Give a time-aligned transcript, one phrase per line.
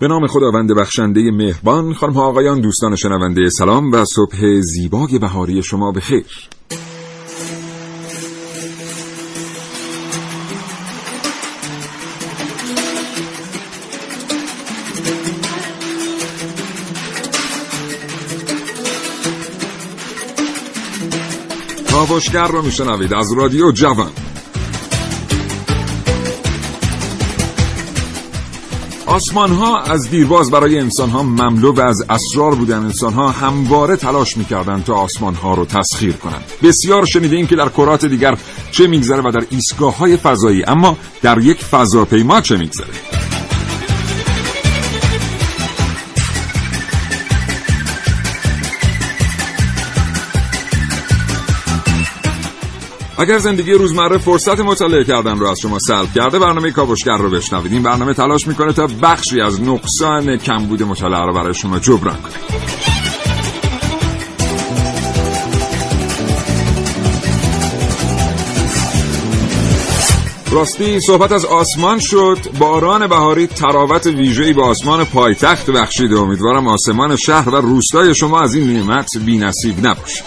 [0.00, 5.62] به نام خداوند بخشنده مهربان خانم ها آقایان دوستان شنونده سلام و صبح زیبای بهاری
[5.62, 6.24] شما به خیر
[21.92, 24.29] کاوشگر رو میشنوید از رادیو جوان.
[29.20, 33.96] آسمان ها از دیرباز برای انسان ها مملو و از اسرار بودن انسان ها همواره
[33.96, 36.44] تلاش می‌کردند تا آسمان ها رو تسخیر کنند.
[36.62, 38.38] بسیار شنیده این که در کرات دیگر
[38.70, 40.64] چه میگذره و در ایستگاه های فضایی.
[40.66, 43.19] اما در یک فضاپیما چه میگذره؟
[53.20, 57.72] اگر زندگی روزمره فرصت مطالعه کردن رو از شما سلب کرده برنامه کاوشگر رو بشنوید.
[57.72, 62.32] این برنامه تلاش می‌کنه تا بخشی از نقصان کمبود مطالعه رو برای شما جبران کنه.
[70.50, 72.38] راستی صحبت از آسمان شد.
[72.58, 78.54] باران بهاری تراوت ویژه‌ای به آسمان پایتخت بخشیده امیدوارم آسمان شهر و روستای شما از
[78.54, 80.24] این نعمت بی‌نصیب نباشه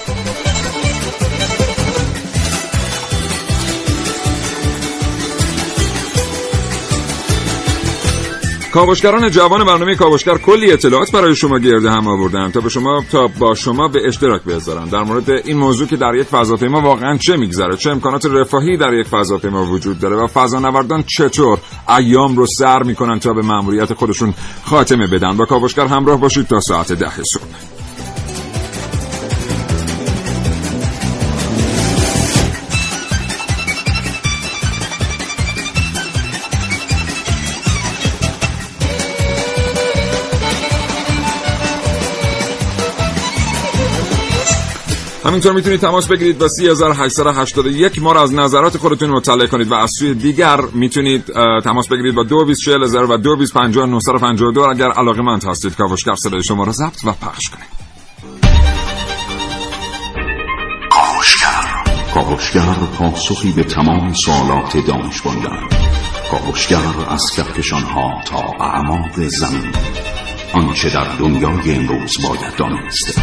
[8.73, 13.27] کاوشگران جوان برنامه کاوشگر کلی اطلاعات برای شما گرده هم آوردن تا به شما تا
[13.27, 14.85] با شما به اشتراک بذارن.
[14.85, 18.93] در مورد این موضوع که در یک فضاپیما واقعا چه میگذره؟ چه امکانات رفاهی در
[18.93, 21.59] یک فضاپیما وجود داره و فضانوردان چطور
[21.97, 24.33] ایام رو سر می‌کنن تا به مأموریت خودشون
[24.65, 27.72] خاتمه بدن؟ با کاوشگر همراه باشید تا ساعت ده صبح.
[45.33, 49.91] همینطور می‌تونید تماس بگیرید با 3881 ما را از نظرات خودتون مطلع کنید و از
[49.99, 51.25] سوی دیگر می‌تونید
[51.63, 57.05] تماس بگیرید با 224000 و 225952 اگر علاقه مند هستید کاوشگر صدای شما را ضبط
[57.05, 57.69] و پخش کنید.
[60.89, 61.83] کاوشگر
[62.13, 65.67] کاوشگر پاسخی به تمام سوالات دانش بندن
[66.31, 66.77] کاوشگر
[67.09, 69.71] از کهکشان ها تا اعماق زمین.
[70.53, 73.19] آنچه در دنیای امروز باید دانست.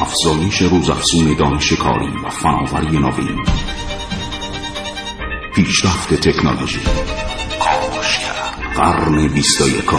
[0.00, 3.44] افزایش روزافزون دانش کاری و فناوری نوین.
[5.54, 6.80] پیشرفت تکنولوژی.
[8.76, 9.96] قرن بیست و یکم.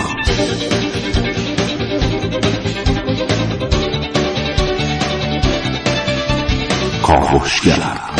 [7.04, 8.11] کاوشگر.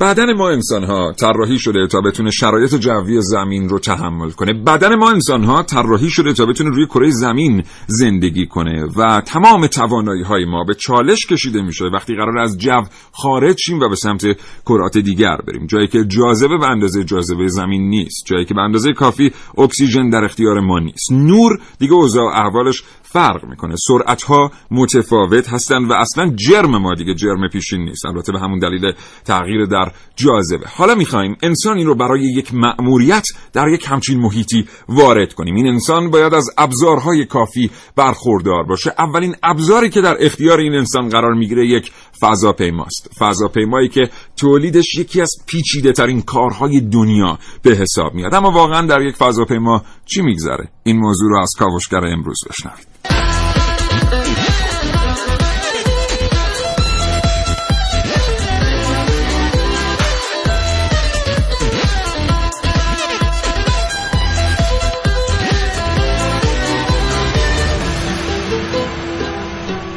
[0.00, 4.52] بدن ما انسان ها طراحی شده تا بتونه شرایط جوی زمین رو تحمل کنه.
[4.52, 9.66] بدن ما انسان ها طراحی شده تا بتونه روی کره زمین زندگی کنه و تمام
[9.66, 11.84] توانایی های ما به چالش کشیده میشه.
[11.84, 14.26] وقتی قرار از جو خارج شیم و به سمت
[14.66, 15.66] کرات دیگر بریم.
[15.66, 18.26] جایی که جاذبه به اندازه جاذبه زمین نیست.
[18.26, 21.12] جایی که به اندازه کافی اکسیژن در اختیار ما نیست.
[21.12, 23.74] نور دیگه اوضاع احوالش فرق می‌کنه.
[23.88, 28.06] سرعت ها متفاوت هستند و اصلا جرم ما دیگه جرم پیشین نیست.
[28.06, 28.92] البته به همون دلیل
[29.24, 30.66] تغییر در جاذبه.
[30.76, 35.54] حالا می‌خوایم انسان این رو برای یک مأموریت در یک همچین محیطی وارد کنیم.
[35.54, 38.94] این انسان باید از ابزارهای کافی برخوردار باشه.
[38.98, 43.10] اولین ابزاری که در اختیار این انسان قرار می‌گیره یک فضاپیماست.
[43.18, 44.10] فضاپیمایی که
[44.40, 48.34] تولیدش یکی از پیچیده ترین کارهای دنیا به حساب میاد.
[48.34, 52.86] اما واقعا در یک فضاپیما چی میگذره؟ این موضوع رو از کاوشگر امروز بشنوید.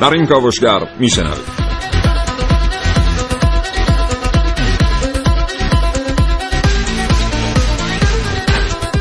[0.01, 1.52] در این کاوشگر میشنوید.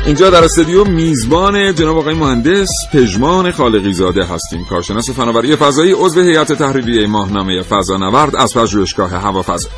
[0.05, 4.65] اینجا در استودیو میزبان جناب آقای مهندس پژمان خالقی زاده هستیم.
[4.65, 9.69] کارشناس فناوری فضایی عضو هیئت تحریریه ماهنامه فضانورد از پژوهشگاه هوافضا.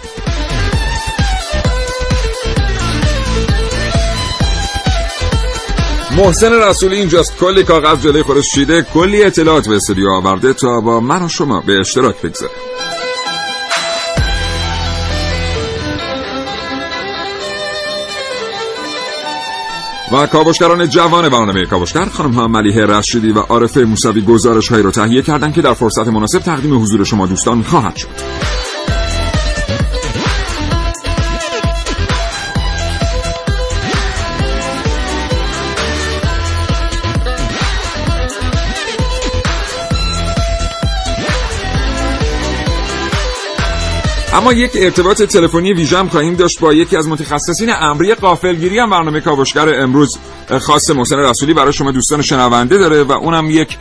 [6.18, 7.38] محسن رسولی اینجاست.
[7.38, 11.62] کلی کاغذ جلوی خودش چیده کلی اطلاعات به استودیو آورده تا با من و شما
[11.62, 12.52] به اشتراک بگذاره
[20.16, 24.92] و کاوشگران جوان برنامه کاوشگر خانم ها ملیه رشیدی و عارفه موسوی گزارش هایی رو
[24.92, 28.08] تهیه کردن که در فرصت مناسب تقدیم حضور شما دوستان خواهد شد.
[44.36, 48.90] اما یک ارتباط تلفنی ویژه هم خواهیم داشت با یکی از متخصصین امری قافلگیری هم
[48.90, 50.18] برنامه کاوشگر امروز
[50.60, 53.78] خاص محسن رسولی برای شما دوستان شنونده داره و اونم یک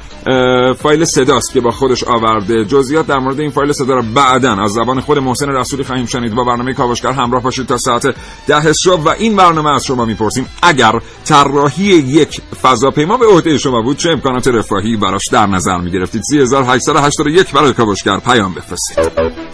[0.75, 2.65] فایل صداست که با خودش آورده.
[2.65, 6.35] جزئیات در مورد این فایل صدا رو بعدا از زبان خود محسن رسولی خواهیم شنید.
[6.35, 8.15] با برنامه کاوشگر همراه باشید تا ساعت
[8.47, 10.47] ده صبح و این برنامه از شما می‌پرسیم.
[10.63, 16.23] اگر طراحی یک فضاپیما به عهده شما بود چه امکانات رفاهی براش در نظر می‌گرفتید؟
[16.23, 19.54] 3881 برای کاوشگر پیام بفرستید.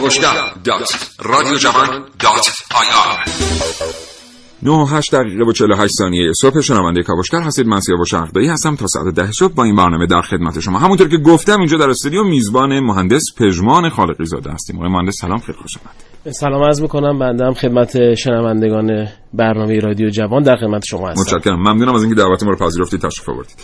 [0.00, 3.24] کاوشگر dot رادیو جوان dot ir
[4.62, 7.66] 9 8 دقیقه و 48 ثانیه صبح شنونده کاوشگر هستید.
[7.66, 8.76] من سیاوش شرقدایی هستم.
[8.76, 10.78] تا ساعت 10 صبح با این برنامه در خدمت شما.
[10.78, 14.76] همونطور که گفتم اینجا در استودیو میزبان مهندس پژمان خالقی زاده هستیم.
[14.76, 20.10] آقای مهندس سلام خیلی خوش آمد سلام عرض می‌کنم بنده هم خدمت شنوندگان برنامه رادیو
[20.10, 21.36] جوان در خدمت شما هستم.
[21.36, 21.58] متشکرم.
[21.60, 23.56] ممنونم از اینکه دعوت ما رو پذیرفتید تشریف آوردید.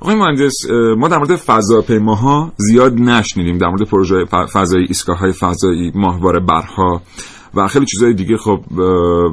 [0.00, 0.54] آقای مهندس
[0.98, 3.58] ما در مورد فضاپیماها زیاد نشنیدیم.
[3.58, 7.02] در مورد پروژه فضایی ایستگاه‌های فضایی ماهواره برها
[7.56, 8.60] و خیلی چیزای دیگه خب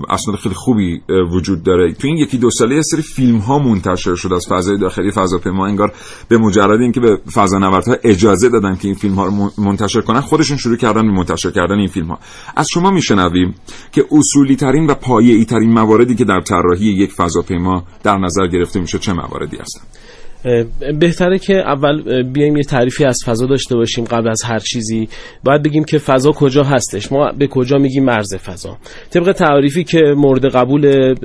[0.09, 1.01] اسناد خیلی خوبی
[1.31, 1.93] وجود داره.
[1.93, 5.67] تو این یکی دو ساله یه سری فیلم ها منتشر شده از فضای داخلی فضاپیما
[5.67, 5.93] انگار
[6.27, 10.57] به مجرد اینکه به فضانوردها اجازه دادن که این فیلم ها رو منتشر کنن خودشون
[10.57, 12.19] شروع کردن به منتشر کردن این فیلم ها
[12.55, 13.55] از شما میشنویم
[13.91, 18.79] که اصولی ترین و پایه‌ای ترین مواردی که در طراحی یک فضاپیما در نظر گرفته
[18.79, 19.81] میشه چه مواردی هستن؟
[20.99, 25.09] بهتره که اول بیایم یه تعریفی از فضا داشته باشیم قبل از هر چیزی.
[25.43, 27.11] باید بگیم که فضا کجا هستش.
[27.11, 28.77] ما به کجا میگیم مرز فضا.
[29.09, 31.15] طبق تعریفی که مورد قبول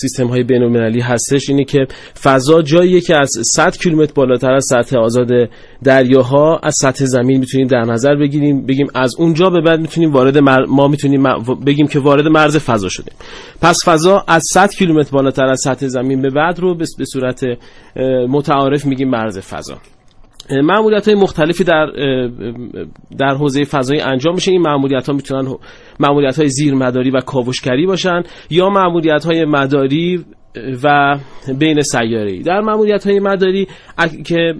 [0.00, 1.86] سیستم های بین هستش اینه که
[2.22, 5.28] فضا جاییه که از 100 کیلومتر بالاتر از سطح آزاد
[5.84, 8.66] دریاها از سطح زمین می‌تونیم در نظر بگیریم.
[8.66, 10.38] بگیم از اونجا به بعد می‌تونیم وارد
[10.68, 11.22] ما می‌تونیم
[11.66, 13.14] بگیم که وارد مرز فضا شدیم.
[13.60, 17.44] پس فضا از 100 کیلومتر بالاتر از سطح زمین به بعد رو به صورت
[18.28, 19.78] متعارف میگیم مرز فضا.
[20.50, 21.86] معمولیت های مختلفی در
[23.18, 24.52] در حوزه فضایی انجام میشه.
[24.52, 25.54] این معمولیت ها می‌تونن
[26.00, 30.24] معمولیت های زیر مداری و کاوشگری باشن یا معمولیت های مداری
[30.82, 31.18] و
[31.58, 33.66] بین سیاره در معمولیت های مداری
[34.26, 34.54] که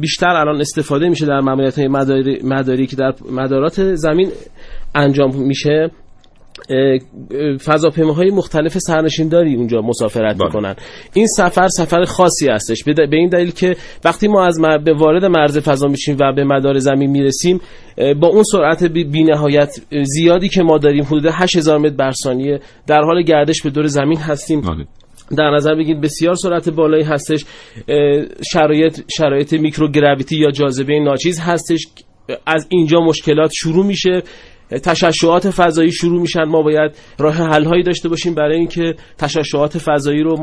[0.00, 4.30] بیشتر الان استفاده میشه در معمولیت های مداری, مداری که در مدارات زمین
[4.94, 5.90] انجام میشه
[7.64, 10.46] فضاپیماهای مختلف سرنشینداری اونجا مسافرت بله.
[10.46, 10.74] می‌کنن.
[11.14, 12.84] این سفر سفر خاصی هستش.
[12.84, 16.78] به این دلیل که وقتی ما از به وارد مرز فضا میشیم و به مدار
[16.78, 17.60] زمین می‌رسیم
[18.20, 19.70] با اون سرعت بینهایت
[20.02, 24.18] زیادی که ما داریم حدود 8000 متر بر ثانیه در حال گردش به دور زمین
[24.18, 24.60] هستیم.
[24.60, 24.84] بله.
[25.38, 27.44] در نظر بگیرید بسیار سرعت بالایی هستش.
[28.52, 31.86] شرایط شرایط میکروگراویتی یا جاذبه ناچیز هستش.
[32.46, 34.22] از اینجا مشکلات شروع میشه.
[34.70, 36.44] تشعشعات فضایی شروع میشن.
[36.44, 40.36] ما باید راه حل هایی داشته باشیم برای اینکه تشعشعات فضایی رو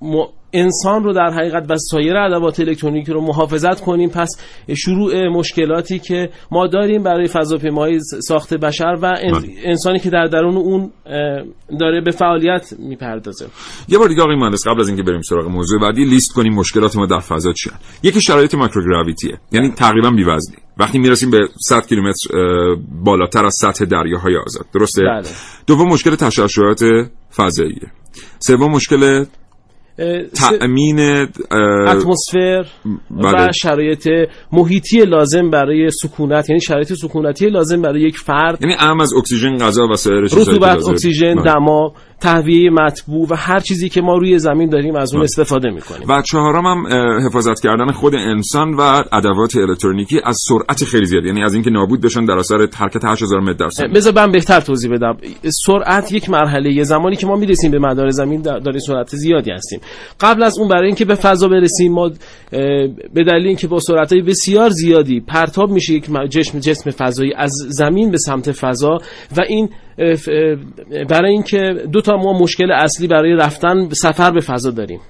[0.00, 4.10] ما انسان رو در حقیقت و سایر ادوات الکترونیکی رو محافظت کنیم.
[4.10, 4.28] پس
[4.76, 9.48] شروع مشکلاتی که ما داریم برای فضاپیماهای ساخت بشر و بله.
[9.64, 10.90] انسانی که در درون اون
[11.80, 13.46] داره به فعالیت می‌پردازه.
[13.88, 16.96] یه بار دیگه آقای مهندس قبل از اینکه بریم سراغ موضوع بعدی لیست کنیم مشکلات
[16.96, 19.38] ما در فضا چیه یکی شرایط مایکروگراویتیه.
[19.52, 20.56] یعنی تقریبا بی‌وزنی.
[20.78, 21.38] وقتی می‌رسیم به
[21.68, 22.28] 100 کیلومتر
[23.04, 24.66] بالاتر از سطح دریاهای آزاد.
[24.74, 25.28] درسته؟ بله.
[25.66, 26.84] دوم مشکل تشعشعات
[27.36, 27.92] فضاییه.
[28.38, 29.24] سوم مشکل
[30.34, 31.00] تأمین
[31.88, 32.64] اتمسفر
[33.10, 33.52] و بله.
[33.52, 34.08] شرایط
[34.52, 38.62] محیطی لازم برای سکونت یعنی شرایط سکونتی لازم برای یک فرد.
[38.62, 41.42] یعنی اهم از اکسیژن غذا و سایر رطوبت اکسیژن بله.
[41.42, 45.24] دما تهویه مطبوع و هر چیزی که ما روی زمین داریم از اون بله.
[45.24, 46.08] استفاده می‌کنیم.
[46.08, 46.86] و چهارم هم
[47.26, 48.80] حفاظت کردن خود انسان و
[49.12, 51.24] ادوات الکترونیکی از سرعت خیلی زیاد.
[51.24, 54.60] یعنی از اینکه نابود بشن در اثر حرکت 8000 متر در ثانیه بذار من بهتر
[54.60, 55.16] توضیح بدم.
[55.66, 59.80] سرعت یک مرحله یه زمانی که ما می‌رسیم به مدار زمین داریم سرعت زیادی هستیم.
[60.20, 62.10] قبل از اون برای اینکه به فضا برسیم ما
[63.14, 68.10] به دلیل اینکه با سرعت‌های بسیار زیادی پرتاب میشه یک جسم جسم فضایی از زمین
[68.10, 68.98] به سمت فضا
[69.36, 69.68] و این
[71.10, 75.00] برای اینکه دو تا ما مشکل اصلی برای رفتن سفر به فضا داریم.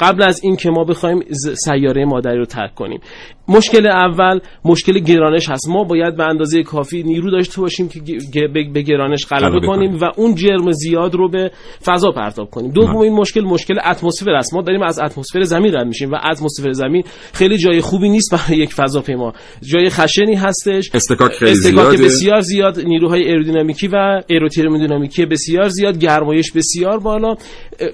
[0.00, 1.22] قبل از این که ما بخوایم
[1.54, 3.00] سیاره مادری رو ترک کنیم.
[3.48, 5.68] مشکل اول مشکل گرانش هست.
[5.68, 7.88] ما باید به اندازه کافی نیرو داشته باشیم
[8.32, 11.50] که به گرانش غلبه کنیم و اون جرم زیاد رو به
[11.84, 12.72] فضا پرتاب کنیم.
[12.72, 14.54] دومین مشکل مشکل اتمسفر است.
[14.54, 18.60] ما داریم از اتمسفر زمین رد میشیم و اتمسفر زمین خیلی جای خوبی نیست برای
[18.60, 19.32] یک فضاپیما.
[19.62, 20.90] جای خشنی هستش.
[20.94, 27.34] استکاک خیلی استکاک بسیار زیاد نیروهای ایرودینامیکی و ایروترمودینامیکی بسیار زیاد گرمایش بسیار بالا.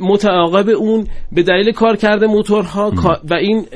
[0.00, 2.92] متعاقب اون به دلیل کار کرده موتورها
[3.30, 3.66] و این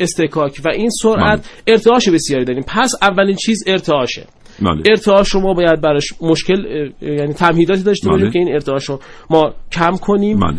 [0.00, 1.48] استکاک و این سرعت.
[1.66, 4.26] ارتعاش بسیاری داریم پس اولین چیز ارتعاشه
[4.62, 4.82] بله.
[4.86, 8.32] ارتعاش رو ما باید براش مشکل یعنی تمهیداتی داشته باشیم بله.
[8.32, 10.56] که این ارتعاش رو ما کم کنیم بله.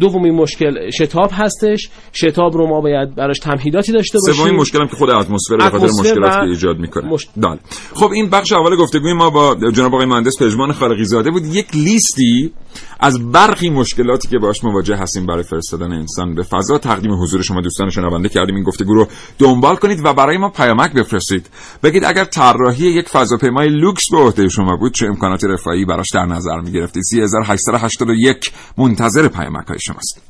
[0.00, 1.88] دومین مشکل شتاب هستش.
[2.12, 4.44] شتاب رو ما باید براش تمهیداتی داشته باشیم.
[4.44, 7.08] سومین مشکل هم که خود اتمسفر به خاطر مشکلاتی که ایجاد می‌کنه.
[7.08, 7.28] مش...
[7.36, 7.58] بله.
[7.94, 11.44] خب این بخش اول گفتگوی ما با جناب آقای مهندس پژمان خالقی زاده بود.
[11.44, 12.52] یک لیستی
[13.00, 16.78] از برخی مشکلاتی که باش مواجه هستیم برای فرستادن انسان به فضا.
[16.78, 18.54] تقدیم حضور شما دوستان شنونده کردیم.
[18.54, 19.06] این گفتگو رو
[19.38, 21.46] دنبال کنید و برای ما پیامک بفرستید.
[21.82, 26.24] بگید اگر طراحی یک فضاپیمای لوکس به عهده شما بود چه امکانات رفاهی براش در
[26.24, 30.23] نظر می‌گرفتید؟ 3881 منتظر پیامک های شماست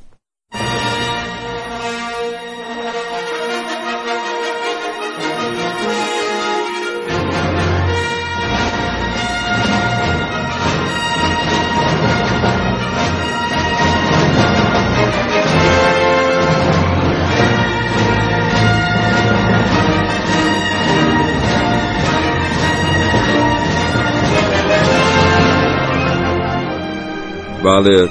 [27.75, 28.09] بله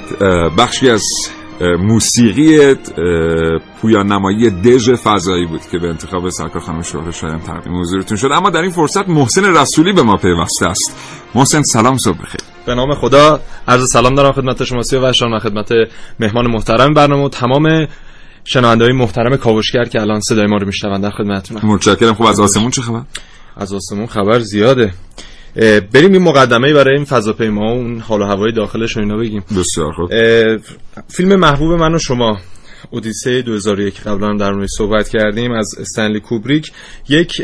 [0.58, 1.02] بخشی از
[1.78, 2.74] موسیقی
[3.80, 8.28] پویان نمایی دژ فضایی بود که به انتخاب سرکار خانم شهر شایم تقدیم حضورتون شد.
[8.32, 10.96] اما در این فرصت محسن رسولی به ما پیوسته است.
[11.34, 12.40] محسن سلام صبح بخیر.
[12.66, 13.40] به نام خدا.
[13.68, 15.68] عرض سلام دارم خدمت شما سی و خدمت
[16.20, 17.86] مهمان محترم برنامه و تمام
[18.44, 22.14] شنونده های محترم کاوشگر که الان صدای ما رو میشنوند در خدمتتونم متشکرم.
[22.14, 23.02] خب از آسمون چه خبر؟
[23.56, 24.94] از آسمون خبر زیاده.
[25.92, 29.44] بریم این مقدمه برای این فضاپیما و اون حال و هوای داخلش رو اینا بگیم.
[29.58, 30.10] بسیار خوب.
[31.08, 32.38] فیلم محبوب من و شما
[32.90, 36.72] اودیسه 2001 قبلا در موردش صحبت کردیم از استنلی کوبریک.
[37.08, 37.42] یک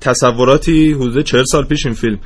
[0.00, 2.18] تصوراتی حدود 40 سال پیش این فیلم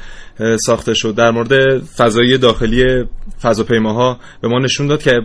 [0.56, 1.14] ساخته شد.
[1.14, 3.04] در مورد فضایی داخلی
[3.42, 5.20] فضاپیماها به ما نشون داد که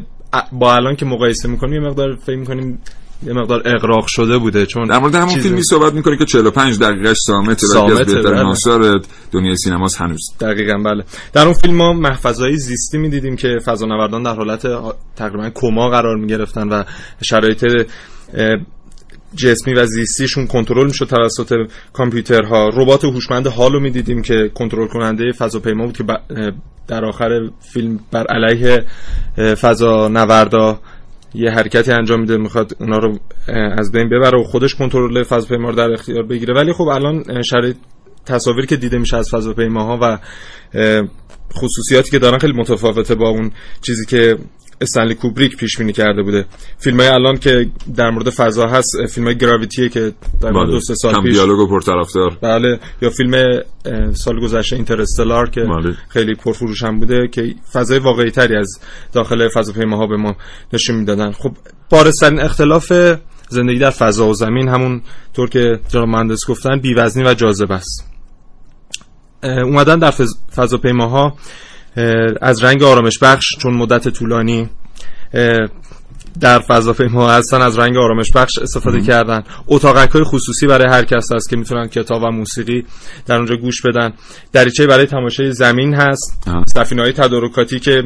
[0.52, 2.80] با الان که مقایسه می‌کنیم یه مقدار فکر می‌کنیم
[3.24, 7.18] یه مقدار اقراق شده بوده چون در مورد همون فیلمی صحبت می‌کنه که 45 دقیقش
[7.26, 10.22] سامته و از بهترین آثار دنیای سینماست هنوز.
[10.40, 11.04] دقیقا بله.
[11.34, 14.68] در اون فیلم ما محفظهای زیستی می‌دیدیم که فضانوردان در حالت
[15.16, 16.84] تقریبا کما قرار می‌گرفتن و
[17.24, 17.66] شرایط
[19.36, 21.56] جسمی و زیستیشون کنترل می‌شد توسط
[21.94, 22.70] کامپیوترها.
[22.74, 26.04] ربات هوشمند حالو می‌دیدیم که کنترل کننده فضاپیما بود که
[26.88, 28.86] در آخر فیلم بر علیه
[29.56, 30.80] فضا نوردا
[31.34, 33.20] یه حرکتی انجام میده می‌خواد اونا رو
[33.78, 36.54] از بین ببره و خودش کنترل فضاپیما رو در اختیار بگیره.
[36.54, 37.76] ولی خب الان شرایط
[38.26, 40.20] تصاویر که دیده میشه از فضاپیماها و
[41.54, 44.38] خصوصیاتی که دارن خیلی متفاوته با اون چیزی که
[44.82, 46.46] استنلی کوبریک پیش بینی کرده بوده.
[46.78, 50.80] فیلم های الان که در مورد فضا هست فیلم های گراویتیه که در مورد دو
[50.80, 52.38] سه سال پیش دیالوگ و پرطرفدار.
[52.42, 52.80] بله.
[53.02, 53.62] یا فیلم
[54.14, 55.96] سال گذشته اینترستلار که بله.
[56.10, 58.80] خیلی پرفروش هم بوده که فضای واقعی تری از
[59.14, 60.36] داخل فضاپیماها به ما
[60.74, 61.32] نشون می‌دادن.
[61.32, 61.52] خب
[61.90, 62.94] بارسترین اختلاف
[63.50, 65.02] زندگی در فضا و زمین همون
[65.34, 68.06] طور که جناب مهندس گفتن بیوزنی و جاذبه است.
[69.44, 70.12] اومدن در
[70.56, 71.38] فضاپیماها
[72.42, 74.70] از رنگ آرامش بخش چون مدت طولانی
[76.42, 79.44] در فضاپیما هستن از رنگ آرامش بخش استفاده کردن.
[79.68, 82.86] اتاقک های خصوصی برای هر کس هست که می‌تونن کتاب و موسیقی
[83.26, 84.14] در اونجا گوش بدن.
[84.54, 86.44] دریچه برای تماشای زمین هست.
[86.68, 88.04] سفینه های تدارکاتی که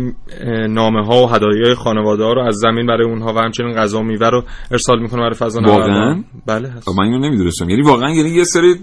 [0.70, 4.04] نامه ها و هدایای خانواده ها رو از زمین برای اونها و همچنین غذا و
[4.04, 6.90] میوه رو ارسال می‌کنه برای فضا واقعا؟ بله هست.
[6.90, 7.70] من اینو نمی‌دونستم.
[7.70, 8.76] یعنی واقعا یعنی یه سری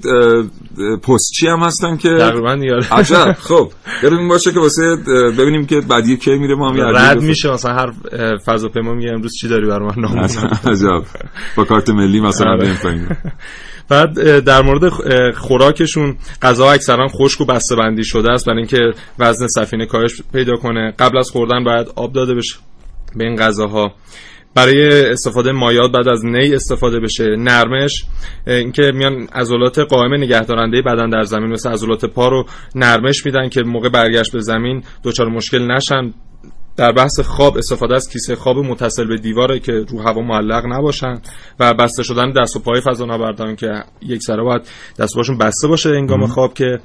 [1.03, 2.59] پستچی هم هستن که تقریبا
[2.91, 3.33] عجب.
[3.49, 3.73] خب
[4.03, 4.97] یادمون باشه که واسه
[5.39, 7.93] ببینیم که بعدی کی میره ما هم رد میشه مثلا هر
[8.47, 10.19] فضاپیما میگه امروز چی داری برای من
[10.65, 11.03] عجب.
[11.57, 12.83] با کارت ملی مثلا آره.
[12.85, 13.17] بریم
[13.89, 14.91] بعد در مورد
[15.35, 18.81] خوراکشون غذا اکثرا خشک و بسته بندی شده است برای اینکه
[19.19, 20.95] وزن سفینه کاهش پیدا کنه.
[20.99, 22.57] قبل از خوردن باید آب داده بشه
[23.17, 23.95] به این غذاها.
[24.55, 27.25] برای استفاده مایات بعد از نی استفاده بشه.
[27.39, 28.05] نرمش
[28.47, 33.63] اینکه میان عضلات قائم نگهدارنده بدن در زمین مثل عضلات پا رو نرمش میدن که
[33.63, 36.15] موقع برگشت به زمین دچار مشکل نشن.
[36.81, 41.21] در بحث خواب استفاده از کیسه خواب متصل به دیواره که رو هوا معلق نباشن
[41.61, 44.63] و بسته شدن دست و پای فضانوردان که یک سره باید
[44.99, 46.81] دست باشون بسته باشه انگام خواب که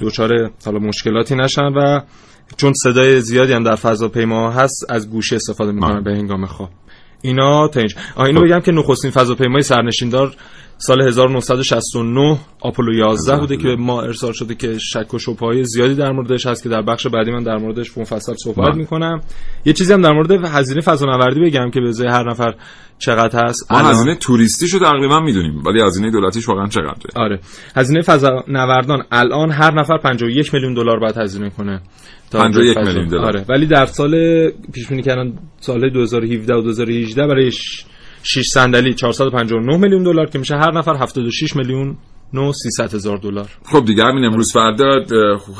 [0.00, 2.00] دچار حالا مشکلاتی نشن و
[2.56, 6.70] چون صدای زیادی هم در فضاپیما هست از گوشه استفاده می‌کنن به هنگام خواب.
[7.22, 7.96] اینا تا اینجا.
[8.16, 8.46] اینو خب.
[8.46, 10.34] بگم که نخستین فضاپیمای سرنشیندار
[10.78, 16.12] سال 1969 آپولو 11 بوده که ما ارسال شده که شک و شبهه زیادی در
[16.12, 19.20] موردش هست که در بخش بعدی من در موردش مفصل صحبت می‌کنم.
[19.64, 22.54] یه چیزی هم در مورد هزینه فضانوردی بگم که به ازای هر نفر
[22.98, 23.72] چقدر هست.
[23.72, 27.40] ما هزینه توریستی شو تقریبا می‌دونیم ولی هزینه دولتیش واقعا چقدره؟ آره.
[27.76, 31.82] هزینه فضانوردان الان هر نفر 51 میلیون دلار باید هزینه کنه.
[32.32, 33.24] 51 میلیون دلار.
[33.24, 33.44] آره.
[33.48, 34.10] ولی در سال
[34.72, 37.50] پیش بینی کردن سال 2017 و 2018 برای
[38.22, 41.96] 6 صندلی 459 میلیون دلار که میشه هر نفر 76 میلیون
[42.52, 43.48] 300 هزار دلار.
[43.64, 45.04] خب دیگه همین امروز فردا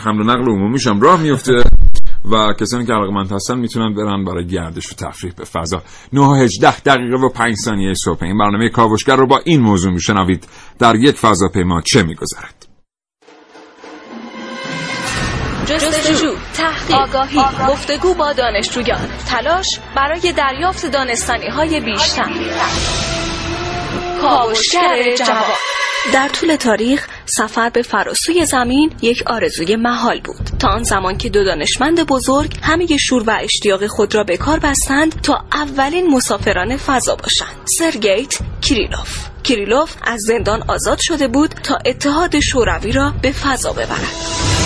[0.05, 1.63] حمل و نقل عمومی هم راه میفته
[2.33, 5.83] و کسانی که علاقمند هستن می‌تونن برن برای گردش و تفریح به فضا.
[6.13, 8.25] 9 18 دقیقه و 5 ثانیه صبح.
[8.25, 10.49] این برنامه کاوشگر رو با این موضوع میشنوید.
[10.79, 12.56] در یک فضاپیما چه میگذرد؟
[15.67, 16.35] جستجو.
[16.55, 16.97] تحقیق.
[16.97, 17.41] آگاهی.
[17.69, 19.09] گفتگو با دانشجویان.
[19.29, 22.31] تلاش برای دریافت دانستانی های بیشتر.
[24.21, 25.57] کاوشگر جواب
[26.13, 30.51] در طول تاریخ سفر به فراسوی زمین یک آرزوی محال بود.
[30.59, 34.59] تا آن زمان که دو دانشمند بزرگ همه شور و اشتیاق خود را به کار
[34.59, 37.57] بستند تا اولین مسافران فضا باشند.
[37.79, 44.66] سرگیت کریلوف کریلوف از زندان آزاد شده بود تا اتحاد شوروی را به فضا ببرد.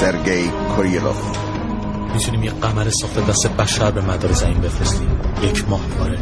[0.00, 1.16] سرگئی کوریلوف.
[2.14, 5.20] می‌تونیم یه قمر ساخته دست بشر به مدار زمین بفرستیم.
[5.42, 6.18] یک ماه باره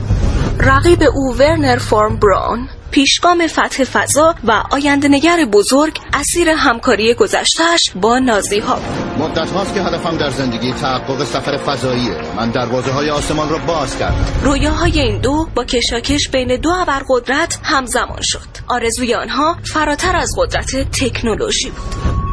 [0.58, 4.62] رقیب او ورنر فرم براون پیشگام فتح فضا و
[5.10, 8.78] نگر بزرگ اسیر همکاری گذشتهش با نازی ها
[9.18, 12.16] مدت هاست که هدفم در زندگی تحقق سفر فضاییه.
[12.36, 14.26] من دروازه های آسمان را باز کردم.
[14.42, 18.48] رویاهای این دو با کشاکش بین دو ابرقدرت همزمان شد.
[18.68, 22.25] آرزوی آنها فراتر از قدرت تکنولوژی بود.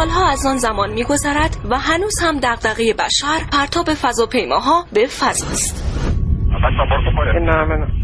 [0.00, 5.90] سالها از آن زمان میگذرد و هنوز هم دغدغه بشر پرتاب فضاپیماها به فضاست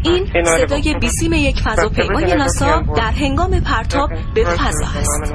[0.03, 5.33] این صدای بیسیم یک فضاپیمای ناسا در هنگام پرتاب به فضا است.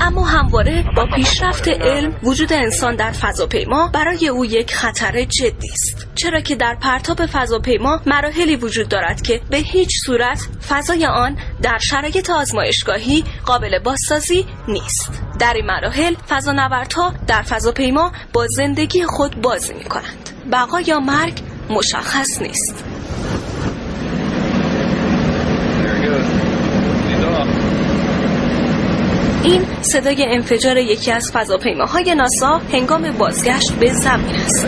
[0.00, 6.06] اما همواره با پیشرفت علم وجود انسان در فضاپیما برای او یک خطر جدی است.
[6.14, 11.78] چرا که در پرتاب فضاپیما مراحلی وجود دارد که به هیچ صورت فضای آن در
[11.78, 15.22] شرایط آزمایشگاهی قابل بازسازی نیست.
[15.38, 21.42] در این مراحل فضانوردها در فضاپیما با زندگی خود بازی می کنند بقا یا مرگ
[21.70, 22.91] مشخص نیست.
[29.44, 34.66] این صدای انفجار یکی از فضاپیماهای ناسا هنگام بازگشت به زمین است.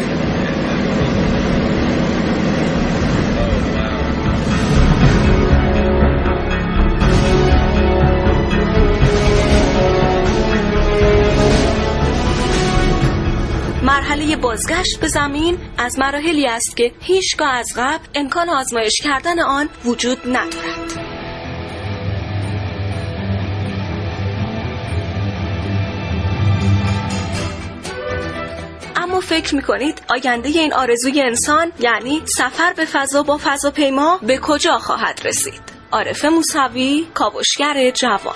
[13.83, 19.69] مرحله بازگشت به زمین از مراحلی است که هیچگاه از قبل امکان آزمایش کردن آن
[19.85, 20.84] وجود ندارد.
[29.25, 35.21] فکر می‌کنید آینده این آرزوی انسان یعنی سفر به فضا با فضاپیما به کجا خواهد
[35.25, 35.61] رسید؟
[35.93, 38.35] عارف موسوی کاوشگر جوان.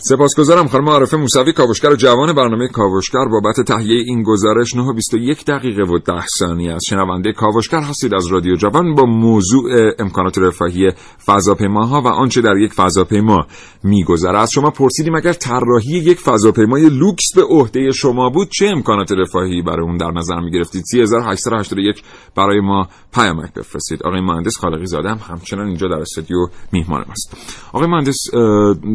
[0.00, 5.82] سپاسگزارم خانم عارفه موسوی کاوشگر جوان برنامه کاوشگر بابت تهیه این گزارش 9 21 دقیقه
[5.82, 6.84] و 10 ثانیه است.
[6.88, 10.92] شنونده کاوشگر هستید از رادیو جوان با موضوع امکانات رفاهی
[11.26, 13.46] فضاپیماها و آنچه در یک فضاپیما
[13.84, 19.12] میگذره از شما پرسیدیم اگر طراحی یک فضاپیمای لوکس به عهده شما بود چه امکانات
[19.12, 22.02] رفاهی برای اون در نظر می‌گرفتید؟ 3881
[22.36, 24.02] برای ما پیامک بفرستید.
[24.02, 27.36] آقای مهندس خالقی زاده هم همچنان اینجا در استودیو میهمان ماست
[27.72, 28.16] آقای مهندس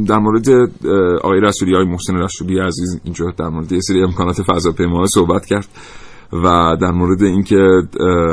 [0.08, 0.72] در مورد
[1.24, 5.68] آقای رسولی های محسن رسولی عزیز اینجا در مورد یه سری امکانات فضاپیما صحبت کرد
[6.34, 7.82] و در مورد اینکه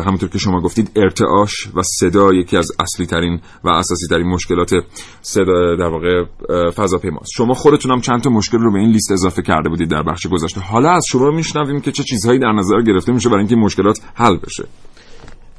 [0.06, 4.74] همونطور که شما گفتید ارتعاش و صدا یکی از اصلی ترین و اساسی ترین مشکلات
[5.22, 6.24] صدا در واقع
[6.70, 7.30] فضاپیماست.
[7.36, 10.26] شما خودتون هم چند تا مشکل رو به این لیست اضافه کرده بودید در بخش
[10.26, 10.60] گذشته.
[10.60, 14.36] حالا از شما میشنویم که چه چیزهایی در نظر گرفته میشه برای اینکه مشکلات حل
[14.36, 14.64] بشه.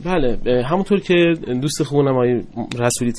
[0.05, 2.41] بله همونطور که دوست خوبونم آقای
[2.79, 3.13] رسولی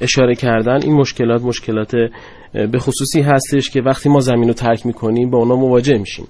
[0.00, 1.92] اشاره کردن این مشکلات مشکلات
[2.52, 6.26] به خصوصی هستش که وقتی ما زمین رو ترک می‌کنیم با اونا مواجه میشیم.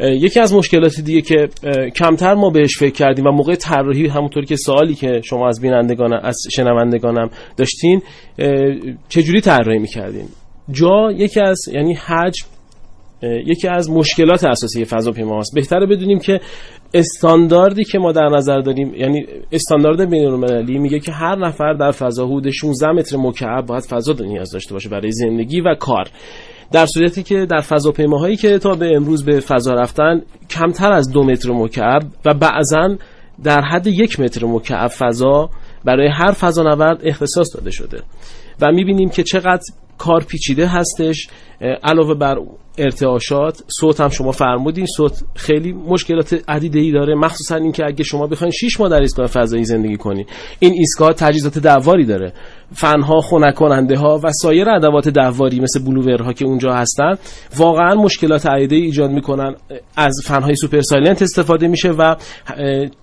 [0.00, 1.48] یکی از مشکلات دیگه که
[1.96, 6.12] کمتر ما بهش فکر کردیم و موقع طراحی همونطور که سوالی که شما از بینندگان
[6.12, 8.02] از شنوندگانم داشتین
[9.08, 10.28] چجوری طراحی می‌کردین
[10.70, 12.46] جا یکی از یعنی حجم
[13.22, 16.40] یکی از مشکلات اساسی فضاپیما است بهتره بدونیم که
[16.94, 22.26] استانداردی که ما در نظر داریم یعنی استاندارد بین‌المللی میگه که هر نفر در فضا
[22.26, 26.08] حدود 16 متر مکعب باید فضا نیاز داشته باشه برای زندگی و کار.
[26.72, 31.24] در صورتی که در فضاپیماهایی که تا به امروز به فضا رفتن کمتر از دو
[31.24, 32.96] متر مکعب و بعضا
[33.44, 35.50] در حد یک متر مکعب فضا
[35.84, 38.02] برای هر فضانورد اختصاص داده شده.
[38.60, 39.62] و می‌بینیم که چقدر
[39.98, 41.28] کار پیچیده هستش
[41.60, 42.36] علاوه بر
[42.78, 44.86] ارتعاشات صوت هم شما فرمودین.
[44.86, 47.14] صوت خیلی مشکلات عدیده ای داره.
[47.14, 50.26] مخصوصا اینکه اگه شما بخواید 6 ماه در ایستگاه فضایی زندگی کنی
[50.58, 52.32] این ایستگاه تجهیزات دواری داره.
[52.72, 57.14] فنها خنک کننده ها و سایر ادوات دواری مثل blower ها که اونجا هستن
[57.56, 59.54] واقعا مشکلات عدیده ای ایجاد می‌کنن.
[59.96, 62.14] از فنهای super silent استفاده میشه و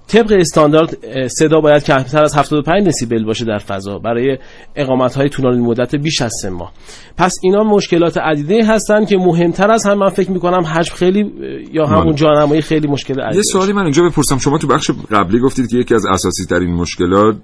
[0.07, 3.99] طبق استاندارد صدا باید کمتر از 75 دسیبل باشه در فضا.
[3.99, 4.37] برای
[4.75, 6.71] اقامت های طولانی مدت بیش از 3 ماه.
[7.17, 11.31] پس اینا مشکلات عدیده هستن که مهمتر از هم من فکر می‌کنم حجم خیلی
[11.73, 12.15] یا همون.
[12.15, 14.37] جانمایی خیلی مشکل عدیده یه سوالی من اینجا بپرسم.
[14.37, 17.35] شما تو بخش قبلی گفتید که یکی از اساسی ترین مشکلات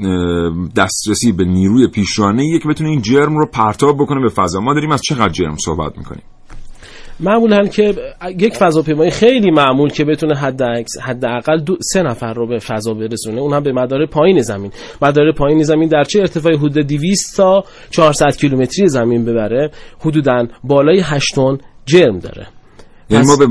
[0.76, 4.60] دسترسی به نیروی پیشرانه یک بتونه این جرم رو پرتاب بکنه به فضا.
[4.60, 6.24] ما داریم از چقدر جرم صحبت می‌کنیم؟
[7.20, 7.96] معمولا که
[8.38, 10.62] یک فضاپیمای خیلی معمول که بتونه حد
[11.02, 14.72] حداقل سه نفر رو به فضا برسونه اونم به مدار پایین زمین.
[15.02, 19.72] مدار پایین زمین در چه ارتفاعی؟ حدود 200 تا 400 کیلومتری زمین ببره.
[20.00, 22.48] حدودا بالای 8 تن جرم داره.
[23.10, 23.48] یعنی ما به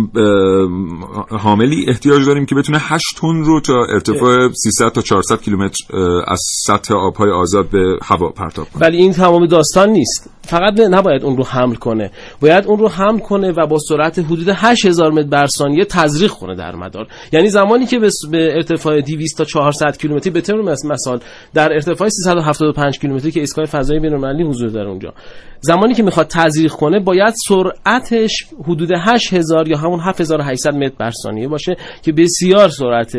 [1.39, 6.41] حاملی احتیاج داریم که بتونه 8 تن رو تا ارتفاع 300 تا 400 کیلومتر از
[6.67, 8.83] سطح آبهای آزاد به هوا پرتاب کنه.
[8.83, 10.31] ولی این تمام داستان نیست.
[10.43, 12.11] فقط نباید اون رو حمل کنه.
[12.41, 16.55] باید اون رو حمل کنه و با سرعت حدود 8000 متر بر ثانیه تزریق کنه
[16.55, 17.07] در مدار.
[17.33, 17.99] یعنی زمانی که
[18.31, 21.21] به ارتفاع 200 تا 400 کیلومتری به طور مثال
[21.55, 25.15] در ارتفاع 375 کیلومتری که ایستگاه فضایی بین‌المللی حضور داره اونجا.
[25.61, 31.49] زمانی که می‌خواد تزریق کنه باید سرعتش حدود 8000 یا همون 7800 متر بر ثانیه
[31.49, 33.13] باشه که بسیار سرعت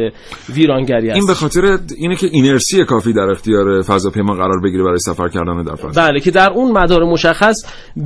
[0.49, 1.15] ویرانگری است.
[1.15, 5.63] این به خاطر اینه که اینرسی کافی در اختیار فضاپیما قرار بگیره برای سفر کردن
[5.63, 7.55] در فضا بله که در اون مدار مشخص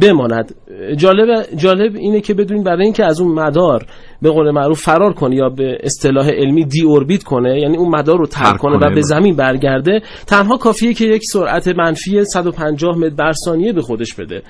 [0.02, 0.56] بماند.
[0.98, 3.86] جالب جالب اینه که بدونید برای اینکه از اون مدار
[4.24, 8.18] به قول معروف فرار کنه یا به اصطلاح علمی دی اوربیت کنه یعنی اون مدار
[8.18, 13.16] رو ترک کنه و به زمین برگرده تنها کافیه که یک سرعت منفی 150 متر
[13.16, 14.42] بر ثانیه به خودش بده.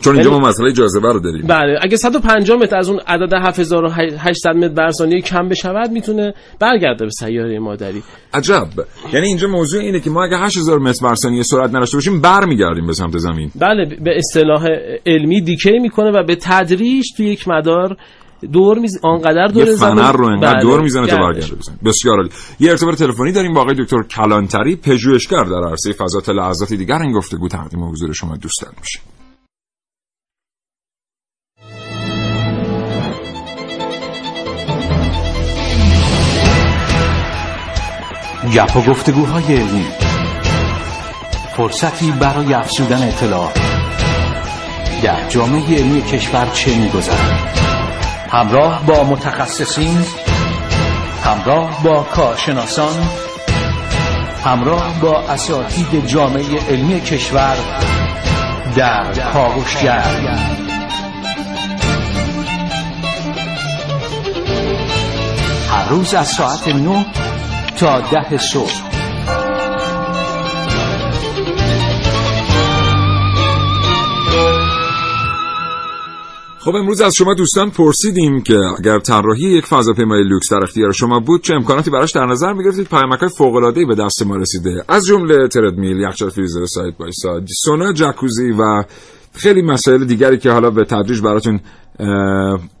[0.00, 1.46] چون اینجا ما یعنی مسئله جاذبه رو داریم.
[1.46, 7.04] بله اگه 150 متر از اون عدد 7800 متر بر ثانیه کم بشود می‌تونه برگرده
[7.04, 8.02] به سیاره مادری.
[8.34, 8.66] عجب.
[9.12, 12.86] یعنی اینجا موضوع اینه که ما اگه 8000 متر بر ثانیه سرعت نداشته باشیم برمیگردیم
[12.86, 13.50] به سمت زمین.
[13.60, 14.66] بله به اصطلاح
[15.06, 17.96] علمی دیکی می‌کنه و به تدریج تو یک مدار
[18.52, 20.62] دور میز آنقدر دور یه فنر رو انقدر بله.
[20.62, 21.78] دور می‌زنه تا برگرده بزنه.
[21.84, 22.30] بسیار عالی.
[22.60, 27.02] یه ارتباط تلفنی داریم با آقای دکتر کلانتری پژوهشگر در عرصه فضا لحظات دیگر.
[27.02, 29.00] این گفتگو تقدیم حضور شما دوستان میشه.
[38.54, 39.86] گپ و گفتگوهای علمی.
[41.56, 43.52] فرصتی برای افزودن اطلاع
[45.02, 47.63] در جامعه علمی کشور چه میگذرد؟
[48.34, 50.04] همراه با متخصصین
[51.24, 53.08] همراه با کارشناسان
[54.44, 57.56] همراه با اساتید جامعه علمی کشور
[58.76, 60.02] در کاوشگر.
[65.70, 67.06] هر روز از ساعت 9
[67.76, 68.93] تا ده صبح.
[76.64, 81.20] خب امروز از شما دوستان پرسیدیم که اگر طراحی یک فضاپیمای لوکس در اختیار شما
[81.20, 84.84] بود چه امکاناتی براش در نظر می‌گرفتید؟ پیامک‌های فوق‌العاده‌ای به دست ما رسیده.
[84.88, 88.84] از جمله تردمیل یخچال فریزر side by side سونا جکوزی و
[89.32, 91.60] خیلی مسائل دیگری که حالا به تدریج براتون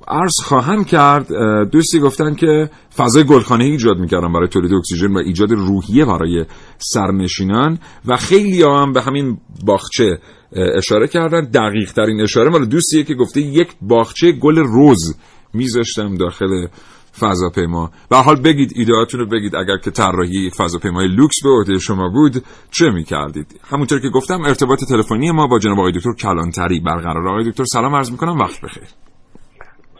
[0.08, 1.32] عرض خواهم کرد.
[1.70, 6.44] دوستی گفتن که فضای گلخانه ایجاد می‌کردن برای تولید اکسیژن و ایجاد روحیه برای
[6.78, 10.18] سرنشینان و خیلی هم به همین باغچه
[10.54, 11.40] اشاره کردن.
[11.40, 12.50] دقیق ترین اشاره.
[12.50, 15.18] مال دوستیه که گفته یک باغچه گل روز
[15.54, 16.66] میذاشتم داخل
[17.20, 17.90] فضاپیما.
[18.10, 19.56] و حال بگید ایدهاتون رو بگید.
[19.56, 24.84] اگر که طراحی فضاپیمای لوکس به عهده شما بود چه می‌کردید؟ همونطور که گفتم ارتباط
[24.88, 27.28] تلفنی ما با جناب آقای دکتر کلانتری برقرار.
[27.28, 28.38] آقای دکتر سلام عرض می‌کنم.
[28.38, 28.88] وقت بخیر.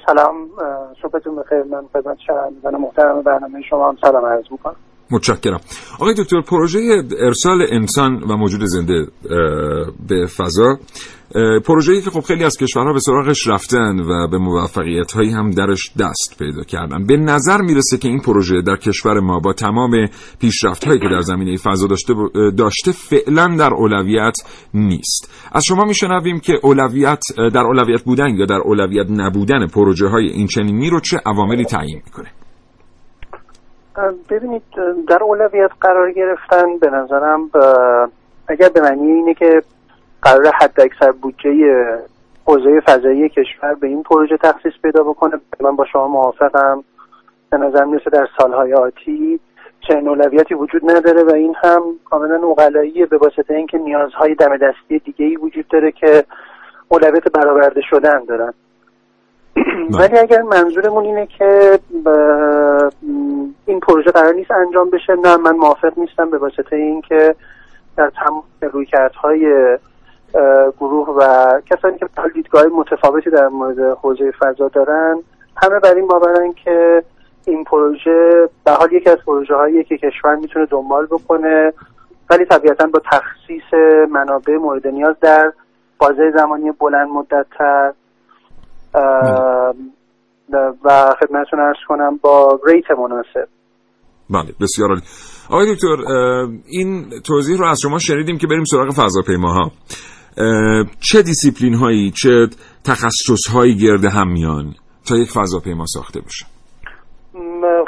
[0.07, 0.35] سلام
[1.03, 1.63] صبحتون بخیر.
[1.63, 4.77] من خدمت شنوندگان محترم برنامه شما هم سلام عرض می‌کنم.
[5.11, 5.61] متشکرم.
[5.95, 9.07] آقای دکتر پروژه ارسال انسان و موجود زنده
[10.09, 10.79] به فضا
[11.65, 15.93] پروژه‌ای که خب خیلی از کشورها به سراغش رفتن و به موفقیت هایی هم درش
[15.99, 17.07] دست پیدا کردن.
[17.07, 20.09] به نظر می‌رسه که این پروژه در کشور ما با تمام
[20.41, 22.15] پیشرفت هایی که در زمینه فضا داشته
[22.57, 24.37] داشته فعلا در اولویت
[24.75, 25.31] نیست.
[25.53, 30.47] از شما میشنویم که اولویت در اولویت بودن یا در اولویت نبودن پروژه های این
[30.47, 32.31] چنینی رو چه عواملی تعیین می‌کنه؟
[34.31, 34.63] ببینید
[35.09, 37.51] در اولویت قرار گرفتن به نظرم
[38.49, 39.63] اگر به معنی اینه که
[40.23, 41.85] قرار حد اکثر بودجه
[42.47, 46.85] حوزه فضایی کشور به این پروژه تخصیص پیدا بکنه من با شما موافقم
[47.51, 49.41] به نظر می‌رسه در سالهای آتی
[49.89, 54.99] چنین اولویتی وجود نداره و این هم کاملا اقلاییه به واسطه اینکه نیازهای دم دستی
[54.99, 56.25] دیگه ای وجود داره که
[56.89, 58.55] اولویت برآورده شدن دارن.
[59.91, 61.79] ولی اگر منظورمون اینه که
[63.67, 67.35] این پروژه قرار نیست انجام بشه نه من موافق نیستم به واسطه اینکه
[67.97, 69.77] در تمام رویکردهای
[70.81, 71.23] گروه و
[71.71, 75.23] کسانی که دیدگاه متفاوتی در مورد حوزه فضا دارن
[75.57, 77.03] همه بر این باورن که
[77.47, 81.73] این پروژه به حال یکی از پروژه هایی که کشور می‌تونه دنبال بکنه
[82.31, 83.75] ولی طبیعتا با تخصیص
[84.11, 85.53] منابع مورد نیاز در
[85.99, 87.93] بازه زمانی بلند مدت تر
[90.85, 93.49] و خدمتتون عرض کنم با rate مناسب.
[94.31, 95.03] بله بسیار عالی.
[95.51, 95.97] آقای دکتر
[96.67, 99.71] این توضیح رو از شما شنیدیم که بریم سراغ فضاپیماها.
[101.01, 102.47] چه دیسیپلین هایی چه
[102.85, 104.75] تخصص هایی گرد هم میان
[105.09, 106.47] تا یک فضاپیما ساخته بشه؟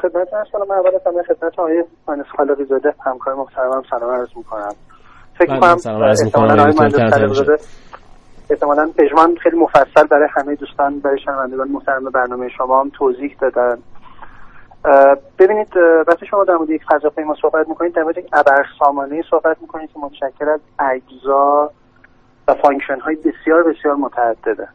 [0.02, 4.74] خدمت عرض کنم اول از خدمت آقای مهندس خالقی زاده همکار محترمم سلام عرض می‌کنم.
[5.38, 6.72] فکر بله، کنم احتمالاً
[8.50, 13.78] احتمالا پژمان خیلی مفصل برای همه دوستان برای شنوندگان محترم برنامه شما هم توضیح دادن.
[15.38, 19.92] ببینید وقتی شما در مورد یک فضاپیما صحبت می‌کنید در مورد یک ابرسامانه صحبت می‌کنید
[19.92, 21.70] که متشکل از اجزا
[22.48, 24.68] و function های بسیار بسیار متعدده.